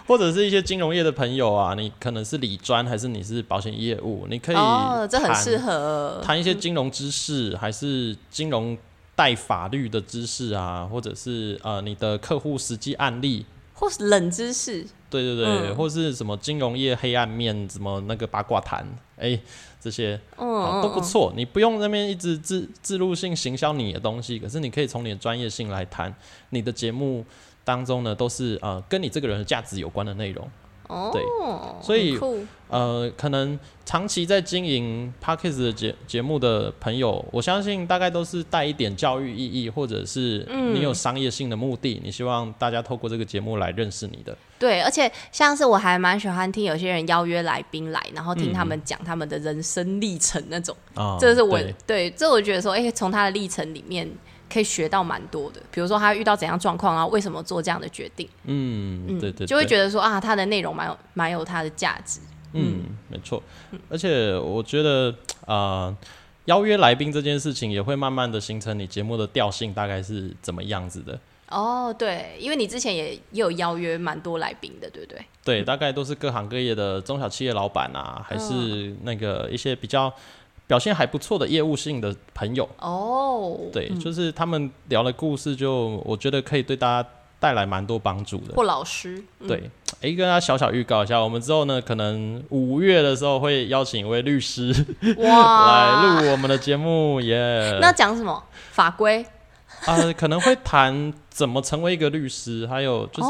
[0.06, 6.18] 或者是一些金融业的朋友啊，你可能是理专还是你是保险业务，你可以哦，这很适合。
[6.24, 8.78] 谈一些金融知识，还是金融
[9.14, 13.44] 带法律的知识啊，或者是呃你的客户实际案例，
[13.74, 19.38] 或是冷知识，对对对，或是什么金融业黑暗面，什么那个八卦谈，哎。
[19.82, 26.14] 这些都不错，你不用那边一直自自入性行销你的东西，可是你可以从你的专业性来谈
[26.50, 27.24] 你的节目
[27.64, 30.48] 当中呢，都是呃跟你这个人的价值有关的内容。
[31.12, 31.22] 对，
[31.80, 32.18] 所以
[32.68, 44.36] 呃，可能长期在经营 p a c k e s 的节节目的朋友，我相信大概都是带一点教育意义，或者是你有商业性的目的，你希望大家透过这个节目来认识你的。
[44.58, 50.74] 对，而且像是我还蛮喜欢听有些人邀约来宾来，然后听他们讲他们的人生历程那种。
[50.94, 54.10] 啊，这是我对，这我觉得说，哎，从他的历程里面。
[54.52, 58.28] 可以学到蛮多的，比如说他遇到怎样状况啊，为什么做这样的决定？
[58.44, 62.20] 嗯，对对，就会觉得说啊，他的内容蛮有蛮有它的价值。
[62.52, 63.42] 嗯，没错。
[63.88, 65.14] 而且我觉得
[65.46, 65.96] 啊，
[66.44, 71.18] 邀约来宾这件事情也会慢慢的形成你节目的调性，大概是怎么样子的？
[71.48, 75.24] 哦，对，因为你之前也也有邀约蛮多来宾的，对不对？
[75.42, 80.12] 对，大概都是各行各业的中小企业老板啊，还是那个一些比较。
[80.72, 82.66] 表现还不错的业务性的朋友。
[82.78, 87.06] 哦，对，就是他们聊的故事，就我觉得可以对大家
[87.38, 88.54] 带来蛮多帮助的。
[88.54, 94.74] 或老师，对，哎，跟大家小小预告一下，我们之后呢，可能五月的时候会邀请一位律师
[95.18, 95.66] 哇。
[95.66, 97.76] 来录我们的节目耶。
[97.78, 98.42] 那讲什么？
[98.70, 99.22] 法规？
[99.86, 103.28] 啊，可能会谈怎么成为一个律师，还有就是，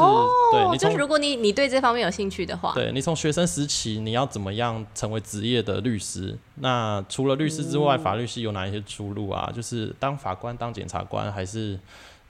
[0.53, 6.37] 对，就是如果你你对这方面有兴趣的话，对你从学生时期你要怎么样成为职业的律师？
[6.57, 9.51] 那除了律师之外，法律系有哪一些出路啊？
[9.55, 11.79] 就是当法官、当检察官，还是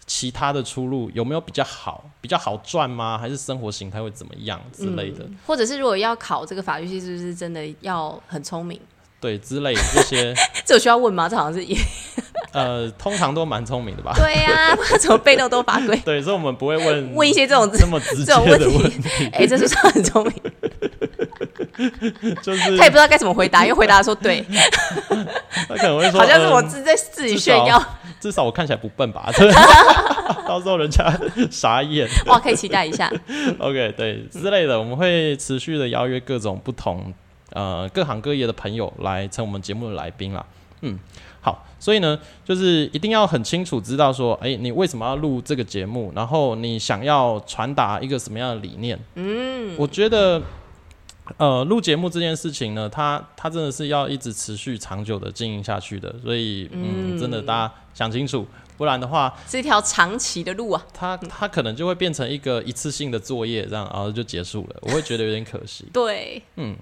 [0.07, 1.11] 其他的出路？
[1.15, 3.19] 有没有比较好、比较好赚吗？
[3.19, 5.27] 还是生活形态会怎么样之类的？
[5.47, 8.81] 或者是如果要考这个法律系，是不是真的要很聪明？
[9.21, 10.35] 对，之类这些，
[10.67, 11.29] 这有需要问吗？
[11.29, 11.77] 这好像是也。
[12.53, 14.13] 呃，通常都蛮聪明的吧？
[14.15, 15.97] 对呀，怎么被动都法规？
[16.05, 19.31] 对，所以我们不会问问一些这种这么直接的问题。
[19.33, 20.35] 哎，这是算很聪明，
[22.43, 24.45] 就是他也不知道该怎么回答，因为回答说对，
[25.69, 27.83] 他可能会说好像是我自在自己炫耀。
[28.21, 29.33] 至少我看起来不笨吧？
[30.47, 31.13] 到时候人家
[31.51, 32.09] 傻眼。
[32.27, 33.11] 哇，可以期待一下。
[33.59, 37.13] OK，对之类的，我们会持续的邀约各种不同
[37.53, 40.45] 呃各行各业的朋友来成我们节目的来宾啦。
[40.83, 40.99] 嗯。
[41.45, 46.13] 好，所以呢，就是一定要很清楚知道说，哎，你为什么要录这个节目？
[46.15, 48.97] 然后你想要传达一个什么样的理念？
[49.17, 50.41] 嗯，我觉得，
[51.39, 56.15] 呃，录节目这件事情呢，它它真的是要一直持续长久的经营下去的。
[56.23, 60.87] 所以，嗯，真的大家想清楚，不然的话，是一条长期的路啊。
[60.95, 64.77] 它它可能就会变成一个一次性的作业，这样然后就结束了。
[64.83, 65.87] 我会觉得有点可惜。
[65.93, 66.77] 对，嗯。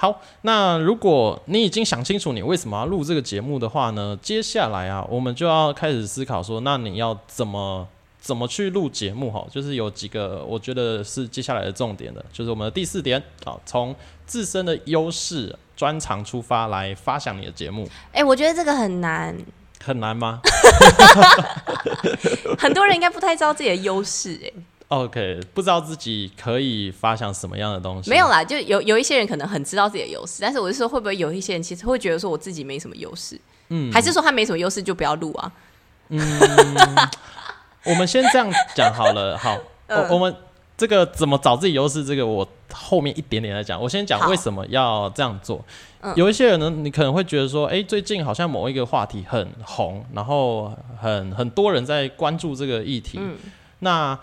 [0.00, 4.16] 好，那如果你已经想清楚你为什么要录这个节目的话呢？
[4.22, 7.84] 接下来啊，我们就要开始思考说，那你要怎么
[8.20, 9.28] 怎么去录节目？
[9.28, 13.92] 哈，就是有几个我觉得是接下来的重点的，就是我们的第四点，好，从
[14.24, 17.88] 自身的优势专长出发来发想你的节目。
[18.12, 19.36] 哎，我觉得这个很难，
[19.84, 20.40] 很难吗？
[22.56, 24.52] 很多人应该不太知道自己的优势，哎。
[24.88, 28.08] OK，不知道自己可以发想什么样的东西？
[28.08, 33.38] 没有啦，就有有一些人可能很知道自己的优势，但是我是说，会不会有一些人其实会觉得说我自己没什么优势？
[33.68, 35.52] 嗯，还是说他没什么优势就不要录啊？
[36.08, 36.20] 嗯，
[37.84, 39.36] 我们先这样讲好了。
[39.38, 40.34] 好，我我们
[40.74, 42.02] 这个怎么找自己优势？
[42.02, 43.78] 这个我后面一点点来讲。
[43.78, 45.62] 我先讲为什么要这样做。
[46.14, 53.18] 有一些人呢，你可能会觉得说，哎，最近好像某一个话题很红，然后很很多人在关注这个议题。
[53.20, 53.36] 嗯，
[53.80, 54.18] 那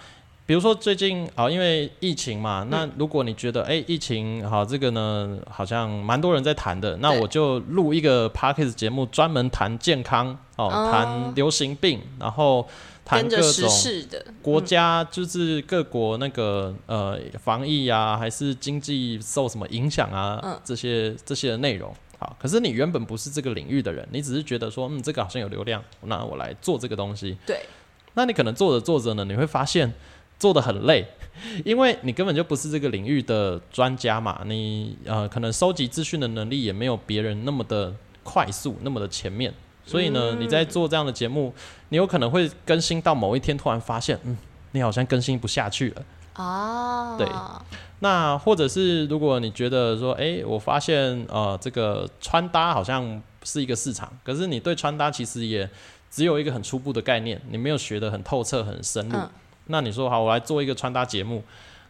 [0.47, 12.67] 比如说最近啊，因为疫情嘛，那如果你觉得哎，疫情好这个呢，好像蛮多人在谈的，那我就录一个 podcast 节目，专门谈健康哦，谈流行病，然后
[13.03, 13.67] 谈各种
[14.43, 21.91] 国家，就是各国那个呃防疫啊，还是经济受什么影响啊，这些这些的内容。
[22.19, 27.35] 好，可是你原本不是这个领域的人，你只是觉得说，嗯，这个好像有流量，那我来做这个东西。
[27.47, 27.61] 对，
[28.13, 29.91] 那你可能做着做着呢，你会发现。
[30.45, 31.03] 做的很累，
[31.65, 37.91] 因为你根本就不是这个领域的专家嘛，你呃可能收集资讯的能力也没有别人那么的
[38.23, 39.51] 快速，那么的前面，
[39.87, 41.51] 所以呢，你在做这样的节目，
[41.89, 44.37] 你有可能会更新到某一天，突然发现，嗯，
[44.73, 46.03] 你好像更新不下去了。
[46.35, 47.27] 哦，对，
[48.01, 55.67] 那或者是如果你觉得说，哎，我发现呃这个穿搭好像是一个市场，可是你对穿搭其实也
[56.11, 59.17] 只有一个很初步的概念，你没有学得很透彻、很深入。
[59.67, 61.43] 那你说好，我来做一个穿搭节目，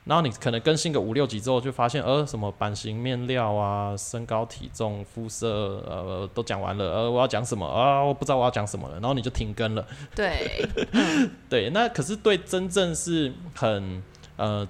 [0.06, 5.48] 然后你可能更新个五六集之后，就发现呃什么版型、面料啊、身高、体重、肤色，
[5.88, 8.04] 呃都讲完了，呃我要讲什么啊？
[8.04, 9.86] 我不知道我要讲什么了，然后你就停更了。
[10.16, 10.68] 对，
[11.50, 14.04] 对，那可是对真正是很
[14.38, 14.68] 呃。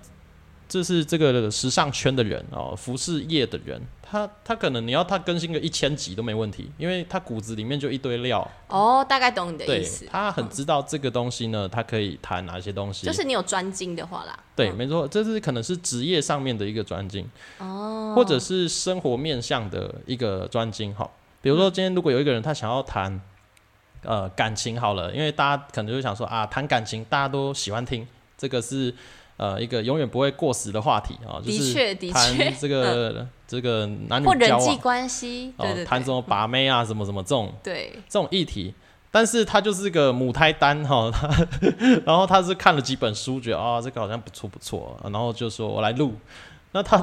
[0.68, 8.50] 就是这个时尚圈的人哦，服饰业的人，他他可能你要他更新个一千集都没问题，因为他骨子里面就一堆料。
[8.68, 10.06] 哦，大概懂你的意思。
[10.10, 13.06] 他很知道这个东西呢，他可以谈哪些东西。
[13.06, 14.38] 就是你有专精的话啦。
[14.56, 20.94] 对，没错，这是可能是职业上面的一个专精，哦，或者是生活面向的一个专精。
[20.96, 21.10] 哈，
[21.42, 23.22] 比如说今天如果有一个人他想要谈
[24.02, 28.92] 呃感情好了，因为大家可能就想说啊，谈感情大家都喜欢听，这个是。
[29.38, 38.74] 呃，一个永远不会过时的话题啊，就是谈这个这个男女交往关系，对对，谈什么把妹啊，什么什么这种，对这种议题。
[39.12, 41.10] 但是他就是个母胎单哈，
[42.06, 46.14] 然后他是看了几本书，觉得啊这个好像不错不错，然后就说我来录。
[46.74, 46.98] 那他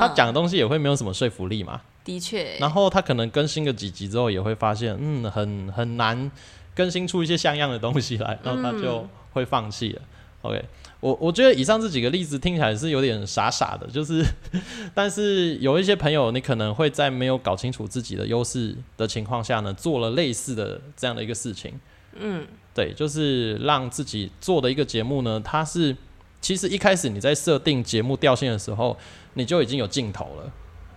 [0.00, 1.80] 他讲的东西也会没有什么说服力嘛？
[2.04, 2.56] 的确。
[2.58, 6.30] 然后他可能更新个几集之后，也会发现嗯很很难
[6.72, 10.02] 更新出一些像样的东西来，然后他就会放弃了。
[10.42, 10.64] OK，
[11.06, 14.24] 我我觉得以上这几个例子听起来是有点傻傻的，就是，
[14.92, 21.78] 但是有一些朋友，你可能会在没有搞清楚自己的优势的情况下呢，做了类似的这样的一个事情。
[22.18, 25.96] 嗯，对，就是让自己做的一个节目呢，它是
[26.40, 28.98] 其实一开始你在设定节目调性的时候，
[29.34, 30.52] 你就已经有镜头了。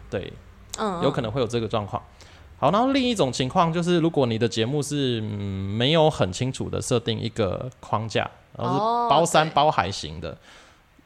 [0.10, 0.34] 对，
[0.80, 2.02] 嗯，有可能会有这个状况。
[2.60, 10.38] 好，然后另一种情况就是，如果你的节目是没有很清楚的设定一个框架，然后是包山包海型的，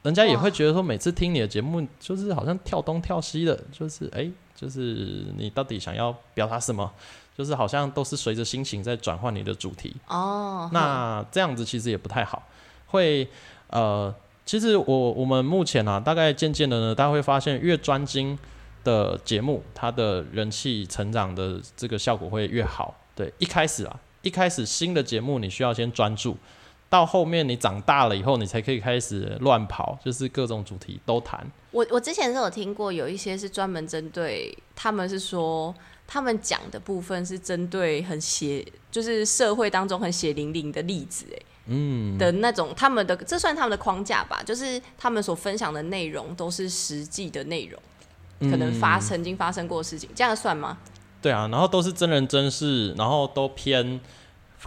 [0.01, 6.91] 人家也会觉得说，每次听你的节目就是好像跳东跳西的，就是哎，就是你到底想要表达什么？
[7.37, 9.95] 就是好像都是随着心情在转换你的主题。
[10.07, 12.41] 哦，那这样子其实也不太好，
[12.87, 13.27] 会
[13.67, 14.11] 呃，
[14.43, 18.35] 其实我我们目前啊，大概渐渐的呢，大家会发现越专精。
[18.83, 22.99] 的节目，它的人气成长的这个效果会越好。
[23.15, 26.35] 对，一开始啊，一开始新的节目你需要先专注，
[26.89, 31.45] 到后面你长大了以后，你才可以开始乱跑，就是各种主题都谈。
[31.71, 35.73] 我我之前是有听过，有一些是专门针对，他们是说
[36.07, 47.79] 他们讲的部分是针对很血，就是社会当中很血淋淋的例子，哎，嗯，的那种他们的这算他们的框架吧，就是他们所分享的内容都是实际的内容。
[48.39, 50.77] 可能发曾经发生过的事情，这样算吗？
[51.21, 53.99] 对啊，然后都是真人真事，然后都偏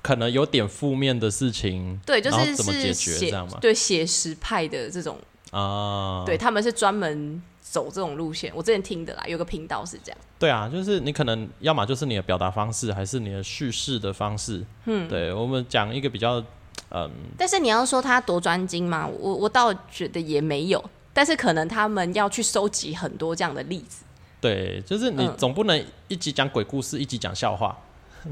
[0.02, 2.00] 可能有点负面的事情。
[2.07, 3.59] 对，就是怎么解决这样吗？
[3.61, 5.18] 对，写实派的这种
[5.50, 8.50] 啊，对他们是专门走这种路线。
[8.55, 10.18] 我之前听的啦，有个频道是这样。
[10.38, 14.64] 对啊，就是你可能要么就是你的表达方式，还是你的叙事的方式。
[14.87, 16.42] 嗯，对我们讲一个比较
[16.90, 20.83] 嗯，但是你要说他多专精嘛，我我倒觉得也没有。
[21.16, 24.05] 但是可能他们要去收集很多这样的例子，
[24.38, 27.74] 对，就是你总不能一集讲鬼故事，一集讲笑话。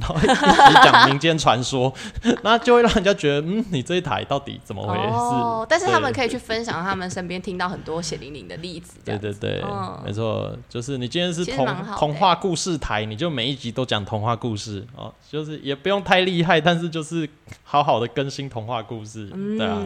[0.01, 1.93] 然后一直讲民间传说，
[2.43, 5.15] 那就会让人家觉得，嗯，你这一台到底怎么回事？
[5.15, 8.99] 哦，但是他们可以去分享他们身边听到很多血淋淋的例子。
[9.05, 9.63] 对对对，
[10.05, 17.29] 没错，就是你今天是童童话故事台，你就每一集都讲童话故事哦，就是也不用太厉害，但是就是
[17.63, 19.27] 好好的更新童话故事，
[19.59, 19.79] 对啊，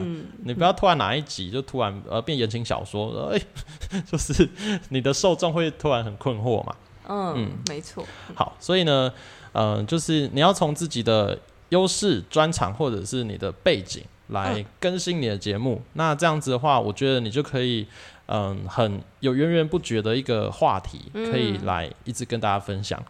[0.44, 3.40] 你不要突然哪一集就突然呃变言情小说，哎，
[4.10, 4.48] 就是
[4.88, 6.74] 你的受众会突然很困惑嘛。
[7.10, 8.04] 嗯，没错。
[8.34, 9.12] 好，所以呢。
[9.52, 11.38] 嗯，就是你要从自己的
[11.70, 15.80] 优势、专长或者是你的背景来更新你的节目。
[15.94, 17.86] 那这样子的话，我觉得你就可以，
[18.26, 23.02] 嗯，很有源源不绝的一个话题，可以来一直跟大家分享。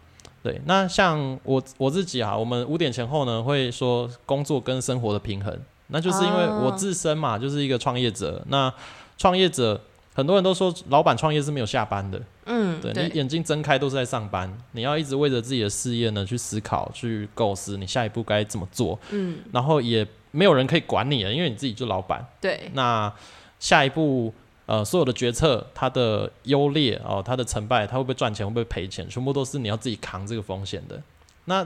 [0.43, 8.45] 对，那像我我自己啊，我们五点前后呢会说工作跟生活的平衡，那就是因为我自身嘛，就是一个创业者。
[8.49, 8.73] 那
[9.17, 9.81] 创业者。
[10.19, 12.21] 很多人都说，老板创业是没有下班的。
[12.47, 18.99] 嗯，对你眼睛睁开都是在上班，你要一直为着自己的事业呢去思考、去构思，你下一步该怎么做。
[19.11, 22.27] 嗯，然后也没有人可以管你了，因为你自己就老板。
[22.41, 23.13] 对，那
[23.61, 24.35] 下一步
[24.67, 31.01] 呃，所有的决策，它的优劣哦，它的成败，它会不会赚钱，会不会赔钱，全部都是你要自己扛这个风险的。
[31.45, 31.65] 那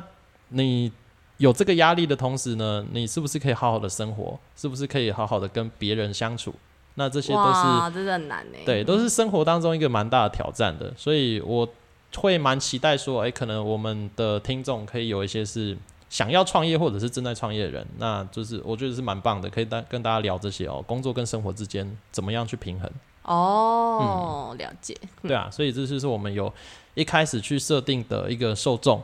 [0.50, 0.92] 你
[1.38, 4.38] 有这个压力的同时呢，你是不是可以好好的生活？
[4.54, 6.54] 是不是可以好好的跟别人相处？
[6.94, 8.58] 那这些都是真的很难呢。
[8.66, 11.68] 对，都是生活当中一个蛮大的挑战的，所以我
[12.16, 15.76] 会蛮期待说，哎，可能我们的听众可以有一些是
[16.10, 22.90] 想要创业或者是正在创业的人，那就是我觉得是蛮棒的，可以大跟大家聊这些哦，工作跟生活之间怎么样去平衡。
[23.22, 24.96] 哦，了解。
[25.22, 26.52] 对啊，所以这就是我们有
[26.94, 29.02] 一开始去设定的一个受众。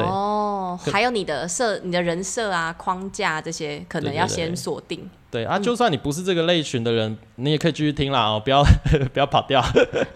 [0.00, 5.10] 哦，还有你的设、你的人设啊、框架这些，可能要先锁定。
[5.30, 8.62] 对啊，就算你不是这个类群的人，你也可以继续听啦哦，不要
[9.12, 9.62] 不要跑掉。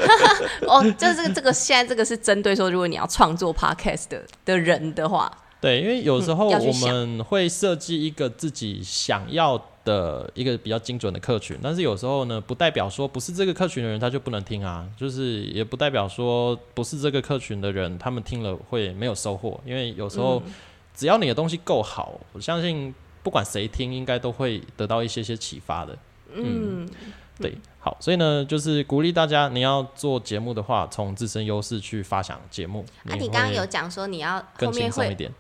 [0.69, 5.31] 哦，就是这个现在这个是针对说，如果你要创作 podcast 的的人的话。
[5.59, 20.43] 对，因为有时候我们会设计一个自己想要的一个比较精准的客群，但是有时候呢，不代表说不是这个客群的人他就不能听啊，就是也不代表说不是这个客群的人他们听了会没有收获，因为有时候
[20.95, 25.97] 只要你的东西够好，我相信不管谁听应该都会得到一些些启发的。
[26.35, 26.87] 嗯，
[27.39, 32.85] 对，好，所以呢，就是鼓励大家，你要做节目的话，从自身优势去发想节目。
[33.09, 35.33] 啊，你刚刚有讲说你要更轻松一点。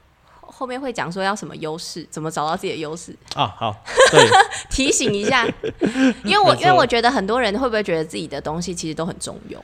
[0.47, 3.47] 后面会讲说要什么优势，怎么找到自己的优势啊？
[3.59, 3.75] 好，
[4.11, 4.27] 对，
[4.71, 5.47] 提醒一下，
[6.25, 9.57] 因为我因为我觉得很多人会不会觉得自己的东西其实都很中庸？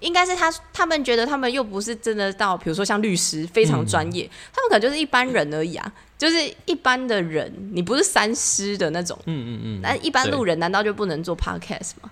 [0.00, 12.10] 应该是他他们觉得他们又不是真的到，比如说像律师非常专业，他们可能就是一般人而已啊，就是一般的人，你不是三师的那种，嗯嗯嗯，那一般路人难道就不能做 podcast 吗？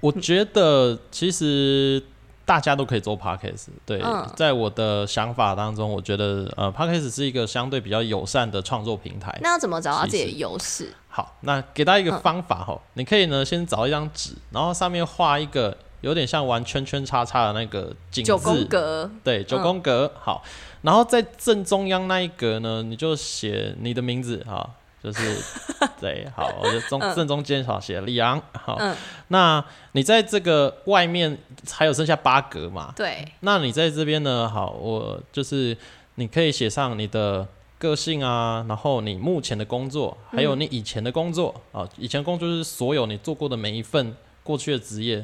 [0.00, 2.02] 我觉得其实。
[2.46, 4.02] 大家都可以做 podcast，对，
[4.36, 9.36] 在我的想法当中，我觉得呃，podcast 是一个相对比较友善的创作平台。
[9.42, 10.92] 那要怎么找到自己的优势？
[11.08, 20.12] 好，那给大家一个方法哈，你可以呢先找一张纸，然后上面画一个有点像玩圈圈叉叉的那个井九宫格，对，九宫格。
[20.20, 20.42] 好，
[20.82, 24.68] 然后在正中央那一格呢，你就写你的名字哈，
[25.04, 25.36] 就是
[26.00, 28.42] 对，好，我就中正中间好写李昂。
[28.52, 28.80] 好，
[29.28, 31.38] 那你在这个外面
[31.70, 32.92] 还有剩下八格嘛？
[32.96, 34.48] 对，那你在这边呢？
[34.48, 35.76] 好，我就是
[36.14, 37.46] 你可以写上你的。
[37.76, 45.22] 个性啊，然后你目前的工作，还有你以前的工作啊，以前工作就是所有你做过的每一份过去的职业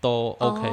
[0.00, 0.70] 都 OK。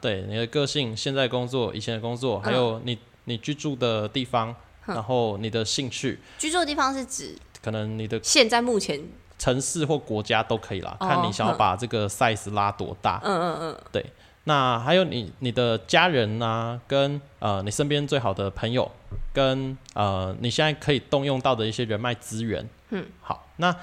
[0.00, 4.52] 对，你的个性、现在工作、以前的工作，还有你你居住的地方，
[4.86, 6.18] 然后你的兴趣。
[6.38, 9.00] 居住的地方是指可能你的现在目前
[9.38, 13.20] 城市或国家都可以啦，看你想要把这个 size 拉多大。
[13.24, 14.04] 嗯嗯嗯，对。
[14.44, 18.90] 那还有你你的家人呐，跟呃你身边最好的朋友，
[19.34, 23.76] 跟呃你现在可以动用到的一些人脉资源，嗯，好，那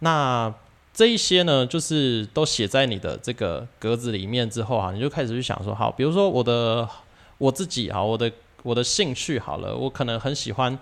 [0.00, 0.52] 那
[0.92, 6.88] 这一些呢，就是都写在你的这个格子里面之后啊，你就开始去想说，好，比如说我的
[7.38, 8.32] 我自己啊，我的
[8.64, 10.76] 我的兴趣好了，我可能很喜欢，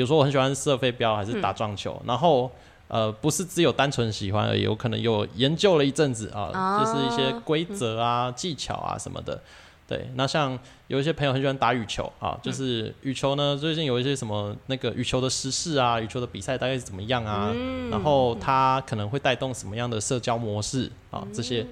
[0.00, 2.50] 比如说我很喜欢射飞镖还是打撞球，然后。
[2.92, 9.40] 呃，不是只有单纯喜欢而已，有可能有研究了一阵子啊，就是一些规则啊、技巧啊什么的。
[9.86, 17.54] 对，那像有一些朋友很喜欢打羽球啊，就是羽球呢，最近有一些什么那个羽球的时事啊，羽球的比赛大概是怎么样啊？
[17.92, 21.24] 然后它可能会带动什么样的社交模式啊？
[21.32, 21.64] 这些，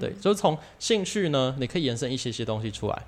[0.00, 3.02] 对，就是从兴趣呢，你可以延伸一些些东西出来，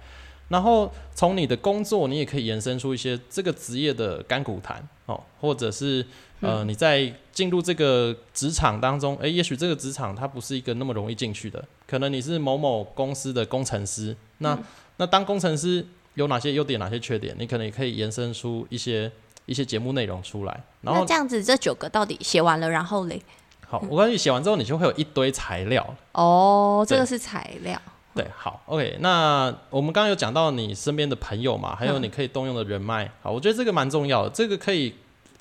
[0.48, 6.04] 然后从你的工作，你也可以延伸出一些这个职业的干股谈哦，或者是。
[6.40, 14.56] 呃，你在进入这个职场当中，诶，也许这个职场它不是一个那么容易进去的，可能你是某某公司的工程师，那
[14.98, 15.84] 那当工程师
[16.14, 19.10] 有哪些优点，哪些缺点，你可能也可以延伸出一些
[19.46, 20.62] 一些节目内容出来。
[20.82, 23.20] 然后这样子，这九个到底写完了，然后嘞？
[23.66, 25.84] 好，我跟你写完之后，你就会有一堆材料。
[26.12, 27.82] 哦，这个是材料。
[28.22, 28.96] 对，好，OK。
[29.00, 33.10] 那我们刚刚有讲到你身边的朋友嘛，还有你可以动用的人脉。
[33.22, 34.92] 好，我觉得这个蛮重要的，这个可以。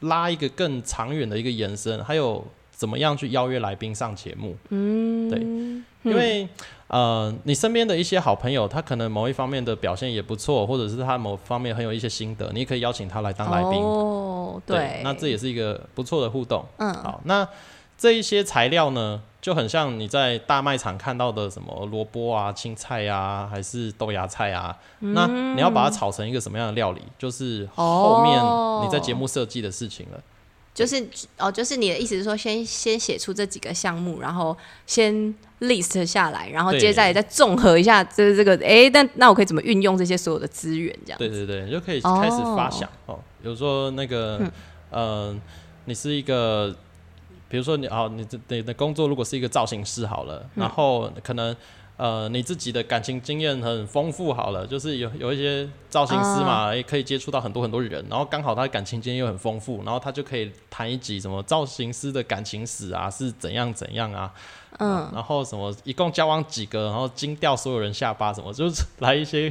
[0.01, 4.55] 拉一个更长远的一个延伸，还有怎么样去邀约来宾上节目？
[4.69, 5.39] 嗯，对，
[6.03, 6.47] 因为
[6.86, 13.82] 呃，你身边的一些好朋友，他可能某一方面的表现也不错，或者是他某方面很有一些心得，你也可以邀请他来当来宾。
[13.82, 16.63] 哦，对，那这也是一个不错的互动。
[16.78, 17.43] 嗯，好，那
[17.98, 19.22] 这一些材料呢？
[19.39, 24.76] 就很像你在大卖场看到的什么萝卜啊、青菜啊，还是豆芽菜啊？
[25.00, 25.26] 那
[25.56, 27.02] 你要把它炒成一个什么样的料理？
[27.18, 30.22] 就是后面你在节目设计的事情了。
[30.74, 40.93] 就是哦，就是你的意思是说，先先写出这几个项目，然后先 list 下来，然后接下来再综合一下，就是这个哎，那那我可以怎么运用这些所有的资源？
[41.06, 43.18] 这样对对对，你就可以开始发想哦。
[43.41, 44.41] 比如说那个，
[44.91, 45.39] 嗯，
[45.86, 46.76] 你是一个。
[47.50, 51.56] 比如说你哦，你这你的工作如果是一个造型师好了，然后可能
[51.95, 64.32] 呃你自己的感情经验很丰富好了，就是有有一些造型师嘛，也可以接触到很多很多人，然后刚好他的感情经验又很丰富，然后他就可以谈一集什么造型师的感情史啊，是怎样怎样啊，
[64.80, 69.50] 嗯，然后什么一共交往几个，然后惊掉所有人下巴什么， 就是来一些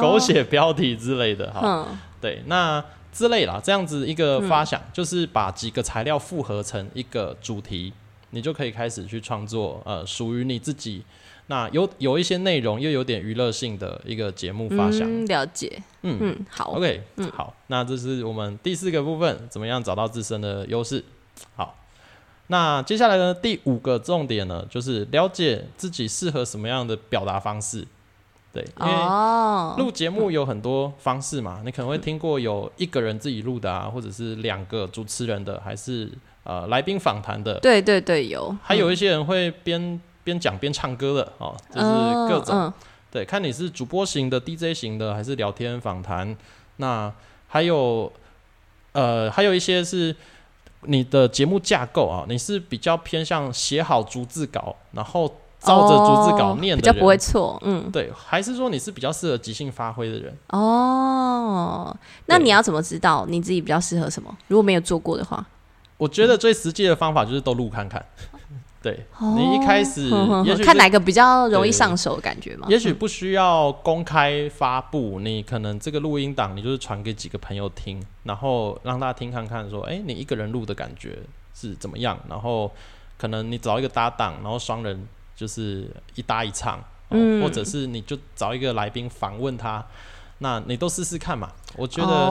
[0.00, 1.86] 狗血标题之类的哈，
[2.20, 2.82] 对，那。
[3.12, 7.92] 之类啦，这样子一个发想，就是把几个材料复合成一个主题，
[8.30, 11.04] 你就可以开始去创作，呃，属于你自己。
[11.48, 15.26] 那有有一些内容又有点娱乐性的一个节目发想。
[15.26, 15.82] 了解。
[16.02, 16.72] 嗯嗯，好。
[16.72, 21.04] OK，嗯好，那这是我们第四个部分，怎么样找到自身的优势？
[21.54, 21.78] 好，
[22.46, 27.86] 那接下来呢，第五个重点呢，就是了解自己适合什么样的表达方式。
[28.52, 28.92] 对，因为
[29.78, 36.12] 录节目有很多方式嘛，你可能会听过有一个人自己录的啊，或者是两个主持人的，还是
[36.44, 37.58] 呃来宾访谈的。
[37.60, 38.54] 对对对，有。
[38.62, 41.86] 还有一些人会边边讲边唱歌的哦，就是
[42.28, 42.70] 各种。
[43.10, 46.36] 对，看你是主播型的、DJ 型的，还是聊天访谈。
[46.76, 47.10] 那
[47.48, 48.12] 还有
[48.92, 50.14] 呃，还有一些是
[50.82, 55.36] 你的节目架构啊，你是比较偏向写好逐字稿，然后。
[55.62, 60.36] 照着逐字稿念的人比较不会错，嗯，对，还是说你是比较适合即兴发挥的人？
[60.48, 61.96] 哦，
[62.26, 64.36] 那你要怎么知道你自己比较适合什么？
[64.48, 65.44] 如果没有做过的话，
[65.96, 68.04] 我觉得最实际的方法就是都录看看。
[68.82, 69.06] 对
[69.36, 70.10] 你一开始，
[70.44, 72.66] 也许 看哪个比较容易上手，感觉吗？
[72.68, 81.20] 也许不需要公开发布，你可能这个录音档，你就是传给几个朋友听，然后让大家听看看，说，哎，你一个人录的感觉
[81.54, 82.18] 是怎么样？
[82.28, 82.68] 然后
[83.16, 85.06] 可能你找一个搭档，然后双人。
[85.42, 86.78] 就是一搭一唱，
[87.40, 89.84] 或者是你就找一个来宾访问他，
[90.38, 91.50] 那你都试试看嘛。
[91.76, 92.28] 我觉得，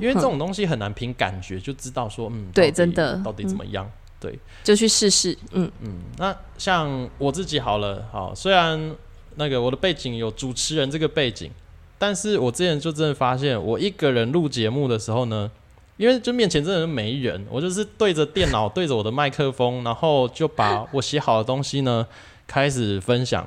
[0.00, 3.88] 因为这种东西很难凭感觉就知道说，嗯，对，真的到底怎么样？
[4.18, 5.38] 对，就去试试。
[5.52, 8.96] 嗯嗯，那像我自己好了，好，虽然
[9.36, 11.48] 那个我的背景有主持人这个背景，
[11.98, 15.48] 但是我之前就真的发现，我一个人录节目的时候呢，
[15.96, 22.06] 因为就面前真的没人，我就是对着电脑，对着我的麦克风，然后就把我写好的东西呢
[22.50, 23.46] 开始分享，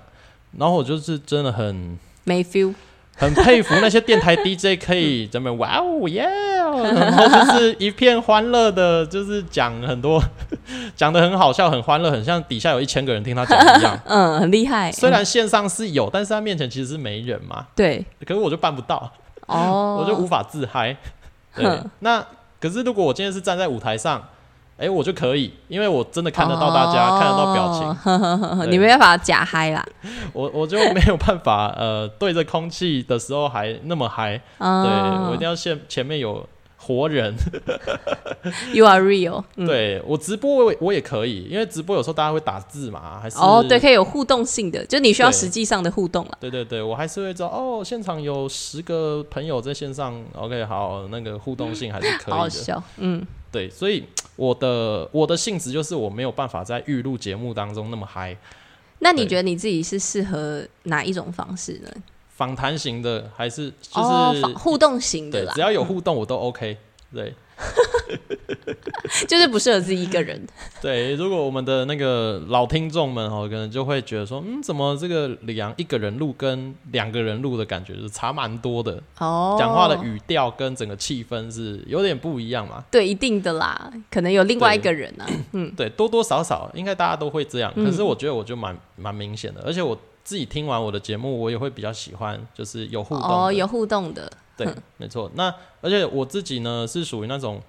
[0.57, 2.73] 然后我就是真的很没 feel。
[3.17, 10.23] 很佩服那些电台 DJ 可以怎么哇哦耶，然后就是一片欢乐的，就是讲很多，
[10.95, 13.99] 讲的很好笑，很欢乐，很像底下有一千个人听他讲一样。
[14.07, 14.89] 嗯，很厉害。
[14.91, 17.67] 虽然线上是有，但是他面前其实是没人嘛。
[17.75, 18.03] 对。
[18.25, 19.11] 可是我就办不到。
[19.47, 19.97] 哦。
[20.01, 20.95] 我就无法自嗨。
[21.53, 21.79] 对。
[21.99, 22.25] 那
[22.59, 24.23] 可是如果我今天是站在舞台上。
[24.77, 28.67] 哎，我就可以，因为我真的看得到大家，看得到表情。
[28.71, 29.85] 你没办法假嗨啦。
[30.33, 34.41] 我我就没有办法，呃，对着空气的时候还那么嗨。
[34.57, 36.45] 对我一定要先前面有
[36.83, 37.33] 活人。
[38.73, 39.43] You are real。
[39.55, 46.37] 对我直播我我也可以，因为直播有时候大家会打字嘛，还是哦，对，可以有互动性的，就你需要实际上的互动了。
[46.41, 52.35] 对对对，我还是会知道哦，现场有十个朋友在线上，OK，好，那个互动性还是可以的。
[52.37, 53.25] 好笑，嗯。
[53.51, 54.03] 对，所以
[54.35, 58.35] 我的我的性质就是我没有办法在预录节目当中那么嗨。
[58.97, 61.89] 那你觉得你自己是适合哪一种方式呢？
[62.35, 64.01] 访谈型的还是就
[64.33, 65.53] 是互动型的啦？
[65.55, 66.77] 只要有互动我都 OK。
[67.13, 67.33] 对。
[69.27, 70.41] 就是不适合自己一个人。
[70.81, 82.83] 对，如果我们的那个老听众们哦，可能就会觉得说，嗯，怎么这个李阳一个人录跟两个人录的感觉是差蛮多的哦，讲话的语调跟整个气氛是有点不一样嘛。
[82.89, 85.25] 对，一定的啦，可能有另外一个人啊。
[85.51, 87.71] 嗯，对，多多少少应该大家都会这样。
[87.75, 94.31] 可是我觉得我就蛮蛮明显的，而且我自己听完我的节目，我也会比较喜欢，就是有互动哦，有互动的。
[94.55, 94.67] 对，
[94.97, 95.31] 没错。
[95.35, 97.61] 那而且我自己呢，是属于那种。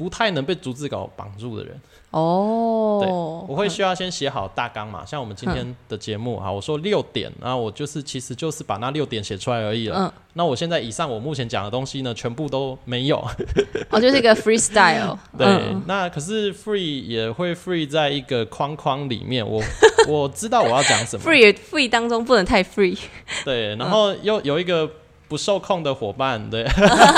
[0.00, 1.78] 不太能被逐字稿绑住的人
[2.10, 5.04] 哦，对，我会需要先写好大纲嘛。
[5.04, 9.96] 像我们今天的节目啊，我说六点，然后我就是其实就是把那六点写出来而已了。
[9.98, 13.18] 嗯，那我现在以上我目前讲的东西呢，全部都没有。
[13.90, 15.18] 哦，就是一个 freestyle。
[15.36, 19.46] 对，那可是 free 也会 free 在一个框框里面。
[19.46, 19.62] 我
[20.08, 21.30] 我知道我要讲什么。
[21.30, 22.98] free free 当中不能太 free。
[23.44, 24.90] 对，然后又有一个。
[25.30, 26.64] 不受控的伙伴，对，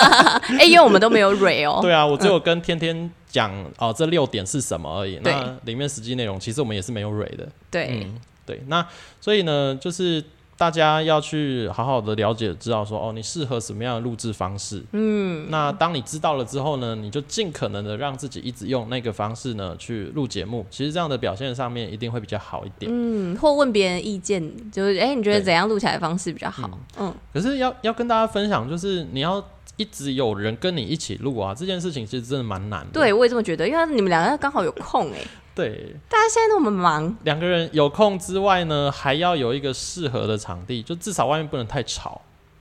[0.60, 1.78] 哎，因为我们都没有蕊哦。
[1.82, 5.18] 对啊，我只有跟天天讲哦，这六点是什么而已。
[5.24, 7.48] 那里面实际内容其实我们也是没有蕊的。
[7.70, 8.06] 对，
[8.44, 8.86] 对，那
[9.18, 10.22] 所以呢，就是。
[10.62, 14.80] 大家要去好好的了解，知道说哦，你适合什么样的录制方式。
[14.92, 20.64] 嗯，那当你知道了之后呢，你就尽可能的让自己一直用那个方式呢去录节目。
[20.70, 22.88] 其实这样的表现上面一定会比较好一点。
[22.94, 24.40] 嗯，或问别人意见，
[24.70, 26.70] 就是哎，你觉得怎样录起来的方式比较好？
[26.96, 29.44] 嗯，可是要要跟大家分享，就是你要
[29.76, 32.92] 一直有人跟你一起录啊，这件事情其实真的蛮难的。
[32.92, 35.18] 对，我也这么觉得，因为你们两个刚好有空哎。
[35.55, 42.20] 对，大家现在那么忙，两个人有空之外呢，还要有一个适合的场地，就至少外面不能太吵。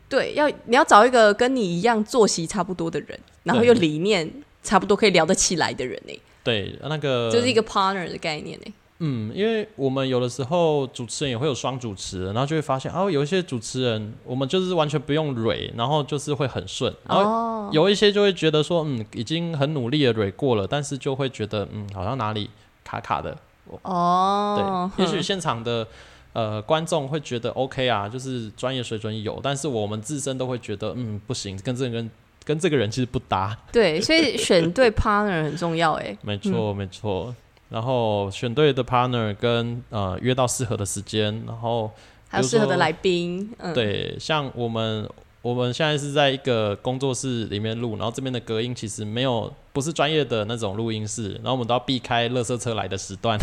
[0.09, 4.29] 对，要你要找一个跟你一样作息差不多的人，然后又理念
[4.61, 6.21] 差不多可以聊得起来的人呢。
[6.43, 8.73] 对，那个就是一个 partner 的概念呢。
[9.03, 16.93] 嗯，因为我们有的时候主持人也会有双主持，然后就会发现哦，有一些主持人我们就是完全不用蕊，然后就是会很顺。
[17.07, 22.49] 然后有一些就会觉得说，嗯，已经很努力的蕊过了，但是就会觉得，嗯，好像哪里。
[22.91, 23.37] 卡卡的
[23.83, 25.87] 哦，对，也许现场的
[26.33, 32.11] 呃观众会觉得 OK 啊，就是专业水准有，但是我们自身都会觉得嗯不行，跟这个人
[32.43, 33.57] 跟这个人其实不搭。
[33.71, 36.17] 对，所以选对 partner 很重要哎。
[36.21, 37.33] 没错没错，
[37.69, 41.89] 然后选对的 partner 跟呃约到适合的时间，然后
[42.27, 43.49] 还有适合的来宾。
[43.59, 45.09] 嗯对，像我们。
[45.41, 53.39] 我们现在是在一个工作室里面录，然后这边的隔音其实没有，不是专业的那种录音室，然后我们都要避开垃圾车来的时段。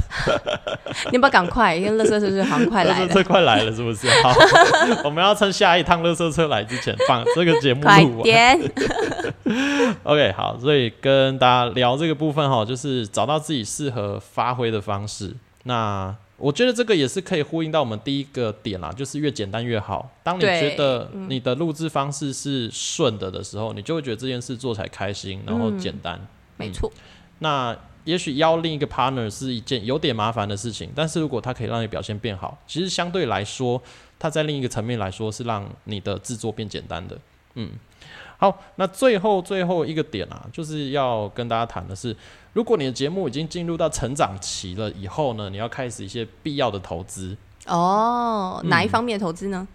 [1.10, 1.74] 你要不要赶快？
[1.74, 3.06] 因为垃圾车是好快来了。
[3.06, 4.08] 垃圾车快来了，是不是？
[4.22, 4.32] 好，
[5.02, 8.22] 我们要趁下一趟垃圾车来之前放这个节目录完。
[8.22, 8.72] 点。
[10.04, 15.34] OK，好，所以跟大家聊这个部分哈，就是找到自己适合发挥的方式。
[15.64, 16.14] 那。
[16.38, 20.08] 我觉得这个也是可以呼应到我们第一个点啦，就是越简单越好。
[20.22, 26.24] 当你觉得你的录制方式是顺的的时候，你就会觉得这件事做起来开心，然后简单。
[26.56, 26.90] 没错。
[27.40, 33.82] 那也许邀另一个 partner 是一件有点麻烦的事情，但是如果他可以让你表现变好，其实相对来说，
[34.18, 37.18] 它在另一个层面来说是让你的制作变简单的。
[37.54, 37.70] 嗯。
[38.40, 42.14] 好，那最后最后一个点啊，就是要跟大家谈的是，
[42.52, 47.36] 如果你的节目已经进入到成长期了以后呢，你要开始一些必要的投资。
[47.66, 49.66] 哦，哪一方面投资呢？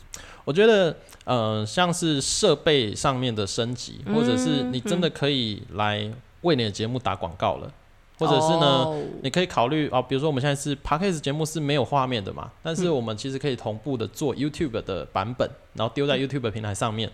[0.45, 0.95] 我觉得，
[1.25, 6.09] 呃，像是设备上面的升级，或者是你真的可以来
[6.43, 7.69] 为你的节目打广告了，
[8.17, 8.87] 或者是呢，
[9.23, 17.11] 你可以考虑啊，比如说我们现在是 podcast 节目是没有画面的嘛，但是我们其实可以同步的做 YouTube 的版本，然后丢在 YouTube 平台上面。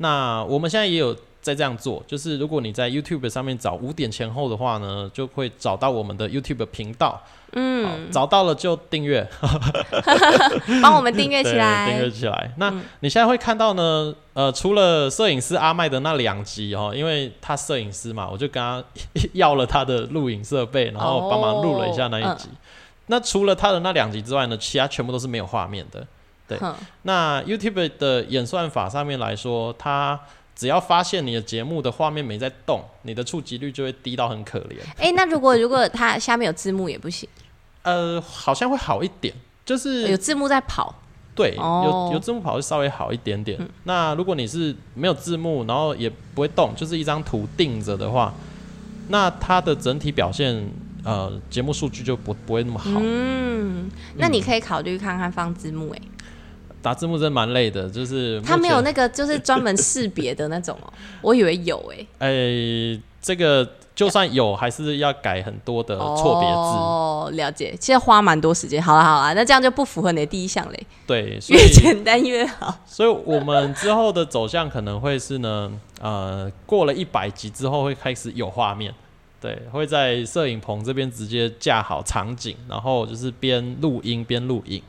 [0.00, 1.16] 那我们现在也有。
[1.42, 7.18] 在这样做，就是如果你在 YouTube 上面找五点前后的话呢，就会找到我们的 YouTube 频道。
[7.52, 9.26] 嗯，找到了就订阅，
[10.82, 12.52] 帮我们订阅起来， 订阅起来。
[12.58, 12.70] 那
[13.00, 14.14] 你现在会看到呢？
[14.34, 18.84] 呃，除了摄影师阿麦的那两集哦，因为他摄影师嘛，我就跟他
[19.32, 22.50] 要了他的录影设备，然后帮忙录了一下那一集。
[23.06, 26.06] 那除了他的那两集之外呢，其他全部都是没有画面的。
[26.58, 26.68] 对，
[27.02, 30.20] 那 YouTube 的演算法上面来说，它。
[30.52, 34.76] 只要发现你的节目的画面没在动，你的触及率就会低到很可怜。
[34.98, 37.26] 哎，那如果如果它下面有字幕也不行？
[37.80, 39.34] 呃，好像会好一点，
[39.64, 40.94] 就是有字幕在跑。
[41.34, 43.58] 对，有有字幕跑会稍微好一点点。
[43.84, 48.34] 那如果你是没有字幕，然后也不会动，就是一张图定着的话，
[49.08, 50.70] 那它的整体表现，
[51.04, 52.90] 呃，节目数据就不不会那么好。
[52.96, 55.98] 嗯，那你可以考虑看看放字幕，哎。
[56.82, 62.06] 打字幕真蛮累的，就是他没有那个就是专门识别的那种哦， 我以为有诶。
[62.18, 67.30] 诶，这个就算有，还是要改很多的错别字哦。
[67.34, 68.82] 了解，其实花蛮多时间。
[68.82, 70.86] 好了好了，那这样就不符合你的第一项嘞。
[71.06, 72.74] 对，越简单越好。
[72.86, 75.70] 所以我们之后的走向可能会是呢，
[76.00, 78.94] 呃，过了一百集之后会开始有画面，
[79.38, 84.82] 对，会在摄影棚这边直接架好场景，然后就是边录音边录影。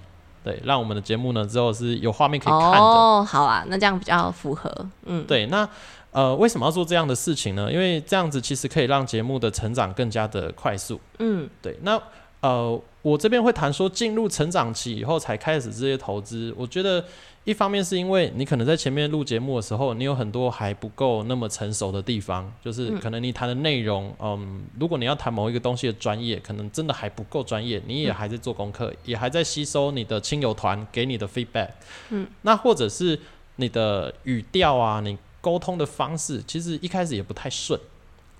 [0.43, 2.77] 对，让我们的节目呢之后是有画面可以看的。
[2.77, 4.69] 哦，好啊，那这样比较符合。
[5.05, 5.67] 嗯，对，那
[6.11, 7.71] 呃，为什么要做这样的事情呢？
[7.71, 10.99] 因为这样子其实可以让节目的成长更加的快速。
[11.19, 12.01] 嗯，对，那
[12.41, 17.03] 呃，我这边会谈说进入成长期以后才开始这些投资，我觉得。
[17.43, 31.69] 一方面是因为你可能在前面录节目的时候，你有很多还不够那么成熟的地方，就是可能你谈的内容，嗯，如果你要谈某一个东西的专业，可能真的还不够专业，你也还在做功课，也还在吸收你的亲友团给你的 feedback，
[32.09, 33.19] 嗯，那或者是
[33.55, 37.79] 你的语调啊，你沟通的方式，其实一开始也不太顺。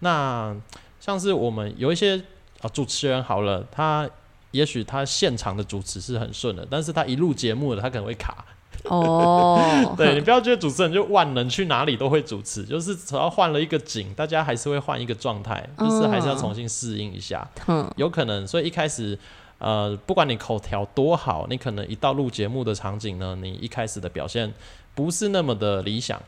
[0.01, 0.55] 那
[0.99, 2.21] 像是我们有一些
[2.61, 4.07] 啊主持人好了，他
[4.51, 8.45] 也许他现场的主持是很顺的，但是他一录节目了，他可能会卡。
[8.85, 17.47] 哦，对你不要觉得主持人就万能，去哪里都会主持，就是只要换了一个景，大家还是会换一个状态，就是还是要重新适应一下。
[17.67, 19.17] 嗯，有可能，所以一开始，
[19.59, 24.51] 呃，不管你口条多好，你可能一到录节目的场景呢，你一开始的表现
[24.95, 26.19] 不是那么的理想。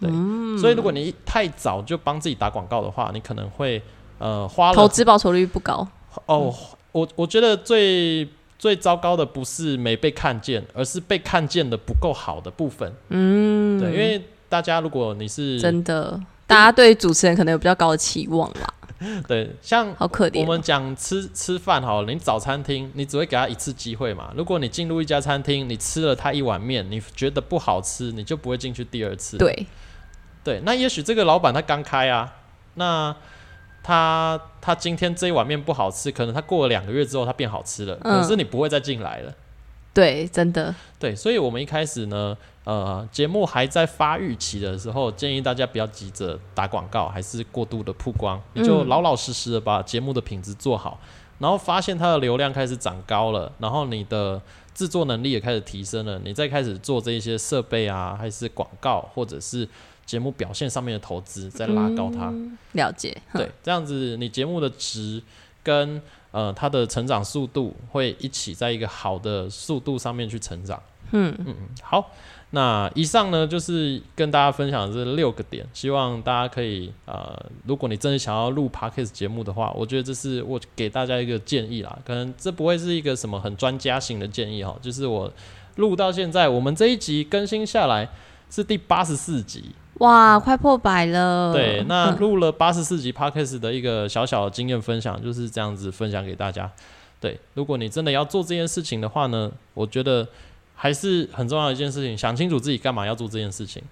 [0.00, 0.10] 对，
[0.58, 3.82] 所以如果你太早就帮自己打广告的话，你可能会
[4.18, 5.86] 呃花了投资报酬率不高。
[6.26, 6.54] 哦，
[6.92, 8.28] 我我觉得最。
[8.58, 12.92] 最糟糕的不是没被看见，而是被看见的不够好的部分。
[13.10, 18.74] 嗯，对，因为大家如果你是真的，大家对主持人可能有比较高的期望啦。
[19.28, 20.40] 对，像好可怜。
[20.40, 24.32] 我们讲吃吃饭好了，你早餐厅，你只会给他一次机会嘛。
[24.36, 29.38] 如果你进入一家餐厅，你吃了他一碗面，你觉得不好吃，你就不会进去第二次。
[29.38, 29.66] 对，
[30.42, 32.34] 对，那也许这个老板他刚开啊，
[32.74, 33.14] 那。
[33.88, 39.32] 他他今天这一碗面不好吃，可能他过了两个月之后他变好吃了，可是你不会再进来了。
[39.94, 40.74] 对，真的。
[40.98, 51.00] 对，所以我们一开始呢，呃，节目还在发育期的时候，建议大家不要急着打广告，还是过度的曝光，你就老老实实的把节目的品质做好，
[51.38, 54.38] 然后发现它的流量开始长高了，然后你的
[54.74, 59.66] 制作能力也开始提升了，你再开始做这些设备啊，还是广告，或者是。
[60.08, 62.32] 节目表现上面的投资再拉高它，
[62.72, 65.22] 了解对这样子，你节目的值
[65.62, 66.00] 跟
[66.30, 70.82] 呃它的成长速度会一起在一个好的速度上面去成长。
[71.10, 72.10] 嗯嗯嗯，好，
[72.52, 81.98] 那以上呢就是跟大家分享这六个点，希望大家可以呃，如果你真的想要录 podcast 节目的话，我觉得这是我给大家一个建议啦。
[82.06, 85.30] 可能这不会是一个什么很专家型的建议哈，就是我
[85.76, 88.08] 录到现在，我们这一集更新下来
[88.50, 89.74] 是第八十四集。
[89.98, 91.52] 哇，快破百了！
[91.52, 96.70] 对，那录了八十四集 podcast 的一个小小的经验分享，就是这样子分享给大家。
[97.20, 100.26] 对，如果你真的要做这件事情的话呢，我觉得
[100.76, 103.82] 还是很重要的一件事情，想清楚自己干嘛要做这件事情，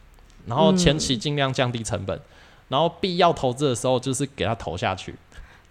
[0.46, 2.20] 然后前期尽量降低成本，
[2.68, 5.12] 然后必要投资的时候就是给他投下去。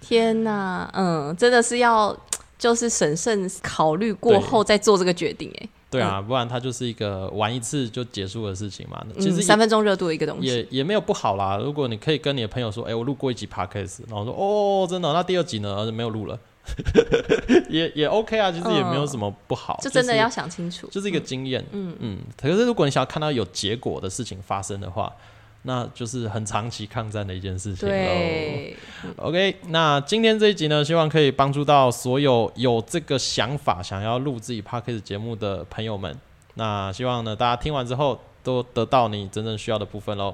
[0.01, 2.13] 天哪，嗯，真的是要
[2.59, 5.69] 就是审慎考虑过后再做这个决定，哎。
[5.95, 9.03] 对啊，不然它就是一个玩一次就结束的事情嘛。
[9.19, 11.57] 其实三分钟热度的一个东西，也也没有不好啦。
[11.57, 15.11] 如果你可以跟你的朋友说：“哎，我录过一集 podcast。”然后说：“哦，真的？
[15.13, 15.91] 那第二集呢？
[15.91, 16.39] 没有录了。
[17.69, 19.79] ”也也 OK 啊，其实也没有什么不好。
[19.81, 21.63] 就真的要想清楚，就是一个经验。
[21.71, 22.17] 嗯嗯。
[22.39, 25.11] 可是如果你想要看到有结果的事情发生的话，
[25.68, 29.13] 那就是很长期抗战的一件事情喽。
[29.18, 36.16] OK，那今天这一集呢，希望可以帮助到所有有这个想法想要录自己 Podcast 节目的朋友们。
[36.53, 40.34] 那希望呢，大家听完之后都得到你真正需要的部分喽。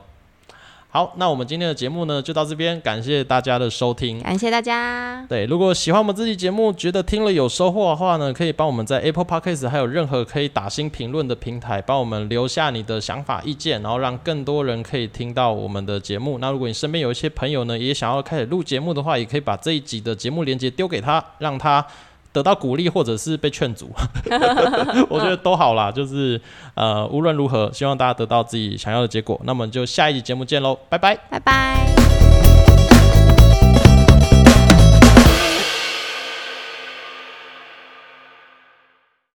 [0.93, 5.25] 好，那我们今天的节目呢就到这边，感谢大家的收听，感谢大家。
[5.29, 16.39] 对，如果喜欢我们这期节目，觉得听了有收获的话呢，可以帮我们在 Apple Podcast 还有任何可以打新评论的平台，帮我们留下你的想法意见，然后让更多人可以听到我们的节目。
[16.39, 21.87] 那如果你身边有一些朋友呢，也想要开始录节目的话，也可以把这一集的节目连接丢给他，让他。
[22.33, 23.89] 得到鼓励，或者是被劝阻，
[25.09, 25.91] 我觉得都好啦。
[25.91, 26.39] 就是
[26.75, 29.39] 呃，无论如何，希望大家得到自己想要的结果。
[29.43, 32.50] 那么就下一集节目见喽，拜拜，拜拜。